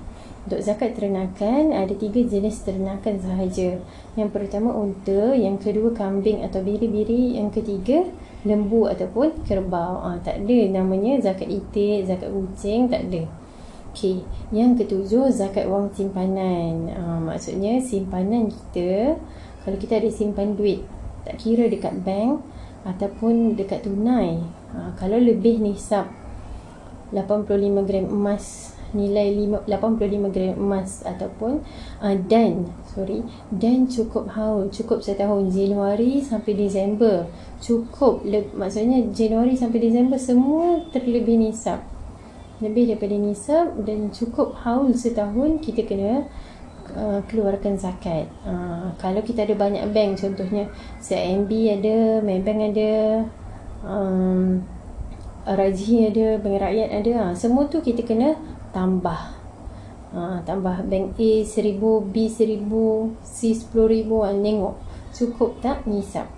Untuk 0.45 0.61
zakat 0.61 0.93
ternakan 0.93 1.73
ada 1.73 1.93
tiga 1.97 2.21
jenis 2.21 2.65
ternakan 2.69 3.17
sahaja. 3.17 3.81
Yang 4.17 4.31
pertama 4.33 4.77
unta, 4.77 5.33
yang 5.33 5.57
kedua 5.57 5.93
kambing 5.97 6.45
atau 6.45 6.61
biri-biri, 6.61 7.41
yang 7.41 7.49
ketiga 7.49 8.09
lembu 8.45 8.85
ataupun 8.89 9.45
kerbau. 9.49 10.05
Ah 10.05 10.21
tak 10.21 10.45
ada 10.45 10.59
namanya 10.69 11.21
zakat 11.21 11.49
itik, 11.49 12.09
zakat 12.09 12.29
kucing, 12.29 12.89
tak 12.93 13.09
ada. 13.09 13.44
Okey, 13.95 14.27
yang 14.51 14.75
ketujuh 14.75 15.31
zakat 15.31 15.71
wang 15.71 15.87
simpanan. 15.95 16.91
Ah 16.99 17.23
maksudnya 17.23 17.79
simpanan 17.79 18.51
kita 18.51 19.15
kalau 19.63 19.79
kita 19.79 20.03
ada 20.03 20.11
simpan 20.11 20.59
duit, 20.59 20.83
tak 21.23 21.39
kira 21.39 21.71
dekat 21.71 22.03
bank 22.03 22.43
ataupun 22.83 23.55
dekat 23.55 23.87
tunai. 23.87 24.43
Ah 24.75 24.91
kalau 24.99 25.15
lebih 25.15 25.63
nisab 25.63 26.11
85 27.15 27.87
gram 27.87 28.11
emas 28.11 28.75
nilai 28.99 29.31
5, 29.63 29.71
85 29.71 30.35
gram 30.35 30.55
emas 30.59 31.07
ataupun 31.07 31.63
uh, 32.03 32.17
dan 32.27 32.67
sorry 32.91 33.23
dan 33.55 33.87
cukup 33.87 34.27
haul 34.35 34.71
cukup 34.75 35.07
setahun 35.07 35.55
Januari 35.55 36.19
sampai 36.19 36.55
Disember 36.55 37.31
cukup 37.59 38.23
le, 38.27 38.47
maksudnya 38.55 39.03
Januari 39.11 39.55
sampai 39.59 39.79
Disember 39.83 40.19
semua 40.19 40.83
terlebih 40.95 41.39
nisab 41.39 41.94
lebih 42.63 42.95
daripada 42.95 43.17
nisab 43.19 43.83
dan 43.83 44.15
cukup 44.15 44.55
haul 44.63 44.95
setahun 44.95 45.59
kita 45.59 45.83
kena 45.83 46.31
uh, 46.95 47.21
keluarkan 47.27 47.75
zakat. 47.75 48.31
Uh, 48.47 48.95
kalau 49.01 49.25
kita 49.25 49.43
ada 49.43 49.55
banyak 49.59 49.83
bank 49.91 50.23
contohnya 50.23 50.71
CIMB 51.03 51.51
ada 51.81 51.97
Maybank 52.23 52.61
ada 52.75 52.93
um, 53.83 54.63
Raji 55.45 56.09
ada, 56.09 56.41
Bank 56.41 56.57
Rakyat 56.57 56.89
ada 56.89 57.13
ha, 57.21 57.25
Semua 57.37 57.69
tu 57.69 57.85
kita 57.85 58.01
kena 58.01 58.33
tambah. 58.73 59.45
Ha, 60.15 60.41
tambah 60.47 60.89
bank 60.89 61.21
A 61.21 61.33
1000 61.45 61.77
B 62.09 62.17
1000 62.31 62.65
C 63.21 63.53
10000 63.53 64.09
ha, 64.25 64.31
tengok 64.33 64.75
cukup 65.13 65.61
tak 65.61 65.85
nisab. 65.85 66.31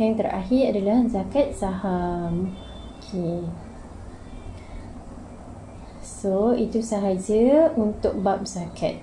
Yang 0.00 0.26
terakhir 0.26 0.62
adalah 0.74 0.98
zakat 1.06 1.54
saham. 1.54 2.50
Okey 2.98 3.61
So, 6.22 6.54
itu 6.54 6.78
sahaja 6.78 7.74
untuk 7.74 8.14
bab 8.22 8.46
zakat. 8.46 9.02